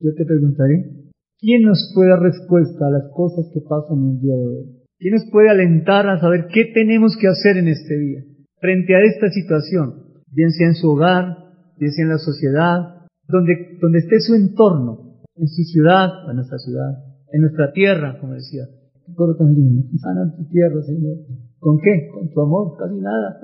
[0.00, 4.20] yo te preguntaré, ¿quién nos puede dar respuesta a las cosas que pasan en el
[4.20, 4.82] día de hoy?
[4.98, 8.24] ¿Quién nos puede alentar a saber qué tenemos que hacer en este día?
[8.58, 11.36] Frente a esta situación, bien sea en su hogar,
[11.78, 16.58] bien sea en la sociedad, donde, donde esté su entorno, en su ciudad, en nuestra
[16.58, 18.64] ciudad, en nuestra tierra, como decía.
[19.06, 19.82] Qué coro tan lindo.
[19.98, 21.16] Sana tu tierra, Señor.
[21.58, 22.08] ¿Con qué?
[22.12, 23.40] Con tu amor, casi nada.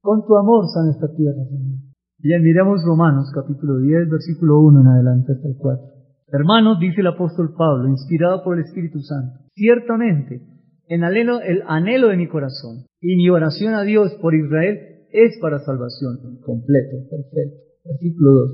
[0.00, 1.78] Con tu amor sana esta tierra, Señor.
[2.18, 5.84] Bien, miremos Romanos capítulo 10, versículo 1 en adelante hasta el 4.
[6.32, 10.42] Hermanos, dice el apóstol Pablo, inspirado por el Espíritu Santo, ciertamente,
[10.88, 14.78] en anhelo, el anhelo de mi corazón y mi oración a Dios por Israel
[15.12, 16.40] es para salvación.
[16.44, 17.56] Completo, perfecto.
[17.84, 18.50] Versículo 2.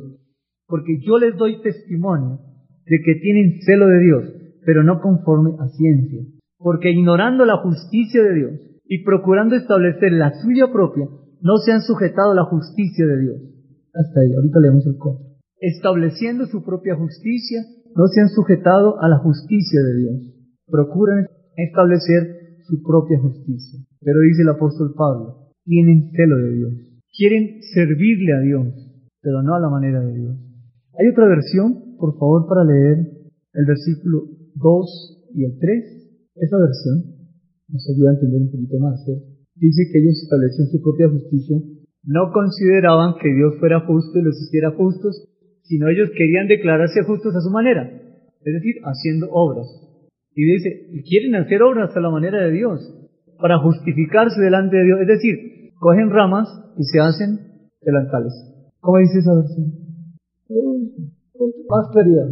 [0.68, 2.38] Porque yo les doy testimonio
[2.86, 4.24] de que tienen celo de Dios,
[4.66, 6.20] pero no conforme a ciencia.
[6.58, 8.52] Porque ignorando la justicia de Dios
[8.84, 11.06] y procurando establecer la suya propia,
[11.40, 13.36] no se han sujetado a la justicia de Dios.
[13.94, 15.38] Hasta ahí, ahorita leemos el código.
[15.60, 17.62] Estableciendo su propia justicia,
[17.94, 20.16] no se han sujetado a la justicia de Dios.
[20.66, 23.80] Procuran establecer su propia justicia.
[24.00, 26.72] Pero dice el apóstol Pablo, tienen celo de Dios.
[27.16, 28.66] Quieren servirle a Dios,
[29.22, 30.36] pero no a la manera de Dios.
[30.98, 32.98] Hay otra versión, por favor, para leer
[33.54, 35.84] el versículo 2 y el 3.
[36.36, 37.16] Esa versión
[37.68, 39.24] nos ayuda a entender un poquito más, ¿cierto?
[39.56, 41.56] Dice que ellos establecían su propia justicia,
[42.04, 45.26] no consideraban que Dios fuera justo y los hiciera justos,
[45.62, 49.66] sino ellos querían declararse justos a su manera, es decir, haciendo obras.
[50.34, 52.80] Y dice, quieren hacer obras a la manera de Dios,
[53.40, 57.38] para justificarse delante de Dios, es decir, cogen ramas y se hacen
[57.80, 58.32] delantales.
[58.80, 59.86] ¿Cómo dice esa versión?
[61.68, 62.28] más claridad.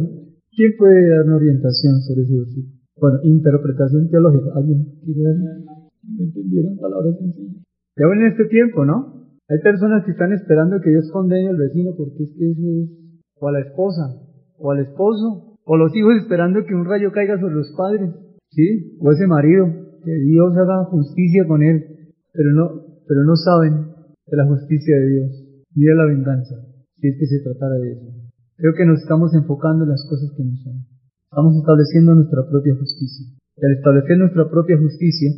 [0.55, 2.75] ¿Quién puede dar una orientación sobre ese versículo?
[2.95, 4.55] Bueno, interpretación teológica.
[4.55, 5.35] ¿Alguien quiere?
[5.35, 7.63] ¿Me entendieron palabras sencillas?
[7.97, 9.27] Ya en este tiempo, ¿no?
[9.49, 12.89] Hay personas que están esperando que Dios condene al vecino porque es que ese es,
[13.37, 14.15] o a la esposa,
[14.57, 18.11] o al esposo, o los hijos esperando que un rayo caiga sobre los padres,
[18.51, 18.97] ¿sí?
[19.01, 19.67] O ese marido,
[20.03, 21.83] que Dios haga justicia con él,
[22.31, 23.91] pero no, pero no saben
[24.25, 25.45] de la justicia de Dios,
[25.75, 26.55] ni de la venganza,
[26.95, 28.14] si es que se tratara de eso.
[28.57, 30.87] Creo que nos estamos enfocando en las cosas que no son.
[31.27, 33.27] Estamos estableciendo nuestra propia justicia.
[33.57, 35.29] Y al establecer nuestra propia justicia,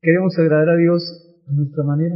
[0.00, 1.02] queremos agradar a Dios
[1.46, 2.14] a nuestra manera.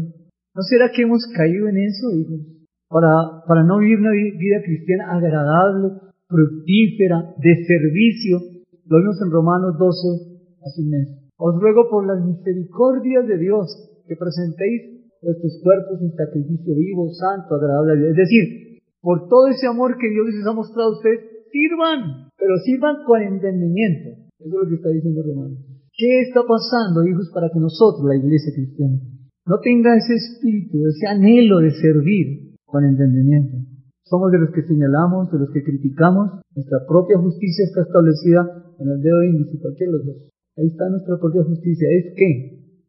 [0.55, 2.41] ¿No será que hemos caído en eso, hijos?
[2.89, 8.39] Para, no vivir una vida cristiana agradable, fructífera, de servicio.
[8.87, 11.09] Lo vimos en Romanos 12 hace un mes.
[11.39, 13.67] Os ruego por las misericordias de Dios
[14.07, 18.11] que presentéis vuestros cuerpos en sacrificio vivo, santo, agradable a Dios.
[18.11, 21.21] Es decir, por todo ese amor que Dios les ha mostrado a ustedes,
[21.51, 24.27] sirvan, pero sirvan con entendimiento.
[24.39, 25.57] Eso es lo que está diciendo Romano.
[25.97, 29.01] ¿Qué está pasando, hijos, para que nosotros, la iglesia cristiana,
[29.47, 33.57] no tenga ese espíritu, ese anhelo de servir con entendimiento?
[34.05, 36.43] Somos de los que señalamos, de los que criticamos.
[36.55, 40.17] Nuestra propia justicia está establecida en el dedo índice, cualquiera de los dos.
[40.59, 41.89] Ahí está nuestra propia justicia.
[41.91, 42.31] ¿Es qué?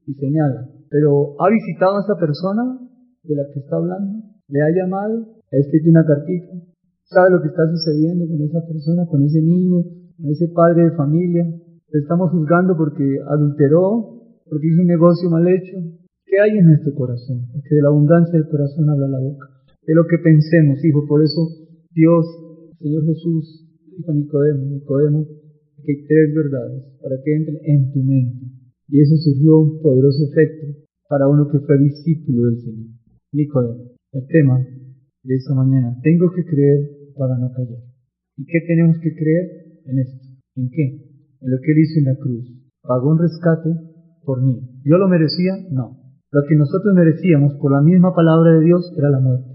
[0.05, 0.69] Y señala.
[0.89, 2.79] Pero ¿ha visitado a esa persona
[3.23, 4.23] de la que está hablando?
[4.47, 5.36] ¿Le ha llamado?
[5.51, 6.59] ¿Ha escrito una cartita?
[7.07, 9.79] ¿Sabe lo que está sucediendo con esa persona, con ese niño,
[10.17, 11.47] con ese padre de familia?
[11.47, 15.77] Le estamos juzgando porque adulteró, porque hizo un negocio mal hecho.
[16.25, 17.47] ¿Qué hay en nuestro corazón?
[17.53, 19.47] Porque de la abundancia del corazón habla la boca.
[19.87, 21.07] De lo que pensemos, hijo.
[21.07, 21.47] Por eso
[21.95, 22.27] Dios,
[22.79, 25.25] Señor Jesús, dijo a Nicodemo, Nicodemo,
[25.81, 28.51] que hay tres verdades para que entren en tu mente.
[28.89, 30.75] Y eso surgió un poderoso efecto
[31.07, 32.87] para uno que fue discípulo del Señor.
[33.31, 33.95] Nicodemo.
[34.11, 34.59] El tema
[35.27, 35.99] de esta mañana.
[36.01, 37.83] Tengo que creer para no callar.
[38.37, 39.45] ¿Y qué tenemos que creer?
[39.85, 40.25] En esto.
[40.55, 40.83] ¿En qué?
[41.41, 42.47] En lo que Él hizo en la cruz.
[42.81, 43.69] Pagó un rescate
[44.23, 44.55] por mí.
[44.83, 45.53] ¿Yo lo merecía?
[45.71, 45.99] No.
[46.31, 49.47] Lo que nosotros merecíamos por la misma palabra de Dios era la muerte.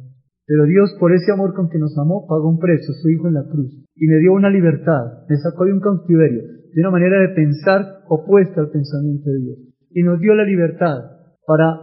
[0.47, 3.35] Pero Dios, por ese amor con que nos amó, pagó un precio, su Hijo en
[3.35, 6.43] la cruz, y me dio una libertad, me sacó de un cautiverio,
[6.75, 9.59] de una manera de pensar opuesta al pensamiento de Dios,
[9.91, 10.99] y nos dio la libertad
[11.47, 11.79] para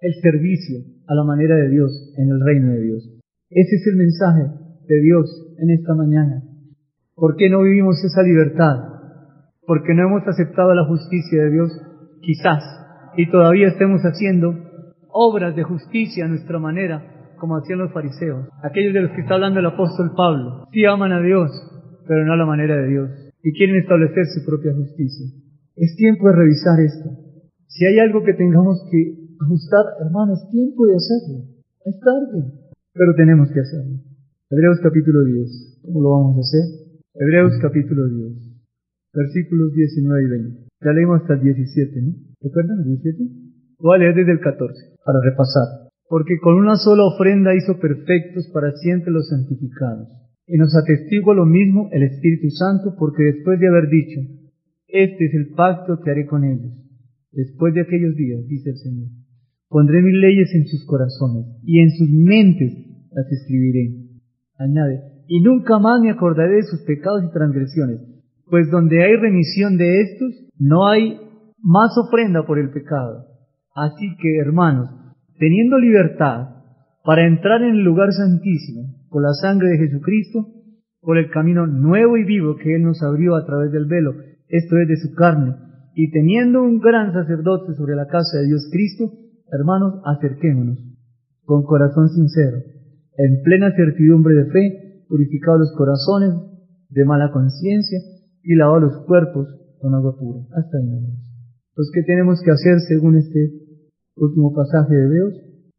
[0.00, 0.78] el servicio
[1.08, 3.15] a la manera de Dios en el reino de Dios.
[3.50, 4.42] Ese es el mensaje
[4.88, 6.42] de Dios en esta mañana.
[7.14, 8.76] ¿Por qué no vivimos esa libertad?
[9.66, 11.70] Porque no hemos aceptado la justicia de Dios,
[12.22, 12.62] quizás,
[13.16, 14.52] y todavía estemos haciendo
[15.08, 19.34] obras de justicia a nuestra manera, como hacían los fariseos, aquellos de los que está
[19.34, 20.66] hablando el apóstol Pablo.
[20.72, 21.50] Sí aman a Dios,
[22.06, 23.10] pero no a la manera de Dios,
[23.42, 25.26] y quieren establecer su propia justicia.
[25.76, 27.10] Es tiempo de revisar esto.
[27.68, 31.44] Si hay algo que tengamos que ajustar, hermanos, es tiempo de hacerlo.
[31.84, 32.65] Es tarde,
[32.96, 34.00] pero tenemos que hacerlo.
[34.50, 35.82] Hebreos capítulo 10.
[35.84, 36.64] ¿Cómo lo vamos a hacer?
[37.14, 38.32] Hebreos capítulo 10,
[39.12, 40.60] versículos 19 y 20.
[40.84, 42.12] Ya leímos hasta el 17, ¿no?
[42.40, 43.24] ¿Recuerdan el 17?
[43.80, 45.88] Voy a leer desde el 14 para repasar.
[46.08, 50.08] Porque con una sola ofrenda hizo perfectos para siempre los santificados.
[50.46, 54.20] Y nos atestigua lo mismo el Espíritu Santo, porque después de haber dicho,
[54.86, 56.72] este es el pacto que haré con ellos,
[57.32, 59.08] después de aquellos días, dice el Señor,
[59.68, 62.85] pondré mis leyes en sus corazones y en sus mentes
[63.16, 63.94] las escribiré.
[64.58, 68.00] Añade, y nunca más me acordaré de sus pecados y transgresiones,
[68.48, 71.18] pues donde hay remisión de estos, no hay
[71.58, 73.26] más ofrenda por el pecado.
[73.74, 74.88] Así que, hermanos,
[75.38, 76.48] teniendo libertad
[77.04, 80.46] para entrar en el lugar santísimo por la sangre de Jesucristo,
[81.00, 84.12] por el camino nuevo y vivo que Él nos abrió a través del velo,
[84.48, 85.54] esto es de su carne,
[85.94, 89.10] y teniendo un gran sacerdote sobre la casa de Dios Cristo,
[89.50, 90.78] hermanos, acerquémonos
[91.44, 92.58] con corazón sincero,
[93.18, 96.34] en plena certidumbre de fe, purificados los corazones
[96.90, 97.98] de mala conciencia
[98.42, 99.48] y lavados los cuerpos
[99.80, 100.40] con agua pura.
[100.54, 101.18] Hasta ahí nomás.
[101.74, 103.52] Pues, ¿qué tenemos que hacer según este
[104.16, 105.34] último pasaje de Dios?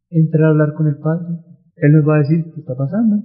[0.09, 1.41] Entrar a hablar con el Padre.
[1.77, 3.23] Él nos va a decir qué está pasando,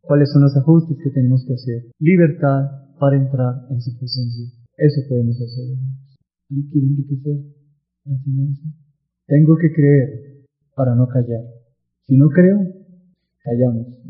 [0.00, 1.90] cuáles son los ajustes que tenemos que hacer.
[1.98, 4.46] Libertad para entrar en su presencia.
[4.76, 5.76] Eso podemos hacer,
[6.50, 7.36] ¿Y quiero enriquecer
[8.04, 8.62] la enseñanza?
[9.26, 11.44] Tengo que creer para no callar.
[12.06, 12.77] Si no creo,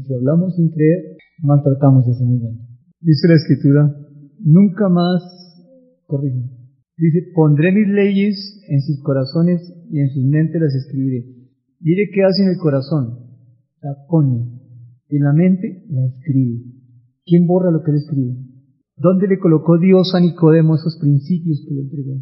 [0.07, 2.59] si hablamos sin creer, maltratamos ese nivel.
[3.01, 3.95] Dice la Escritura,
[4.41, 5.23] nunca más,
[6.07, 6.49] corrijo,
[6.97, 9.61] dice, pondré mis leyes en sus corazones
[9.91, 11.25] y en sus mentes las escribiré.
[11.81, 13.19] Mire qué hace en el corazón,
[13.81, 14.59] la pone,
[15.09, 16.65] en la mente la escribe.
[17.25, 18.37] ¿Quién borra lo que él escribe?
[18.97, 22.21] ¿Dónde le colocó Dios a Nicodemo esos principios que le entregó?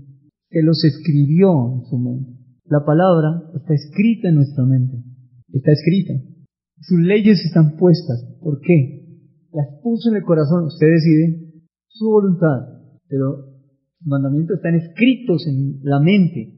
[0.51, 2.31] Que los escribió en su mente.
[2.67, 5.03] La palabra está escrita en nuestra mente.
[5.53, 6.13] Está escrita.
[6.81, 8.25] Sus leyes están puestas.
[8.41, 9.05] ¿Por qué?
[9.53, 10.67] Las puso en el corazón.
[10.67, 12.77] Usted decide su voluntad.
[13.09, 13.37] Pero
[14.01, 16.53] los mandamientos están escritos en la mente.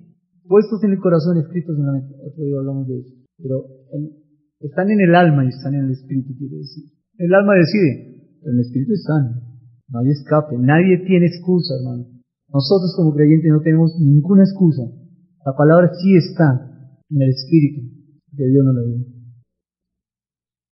[0.45, 2.15] Puestos en el corazón, escritos en la mente.
[2.25, 3.15] Otro día hablamos de eso.
[3.39, 3.65] Pero
[4.61, 6.85] están en el alma y están en el espíritu, quiere decir.
[7.19, 9.15] El alma decide, pero el espíritu está.
[9.89, 10.57] No hay escape.
[10.59, 12.07] Nadie tiene excusa, hermano.
[12.53, 14.83] Nosotros como creyentes no tenemos ninguna excusa.
[15.45, 16.65] La palabra sí está
[17.11, 17.89] en el espíritu
[18.37, 19.18] que Dios nos la dio.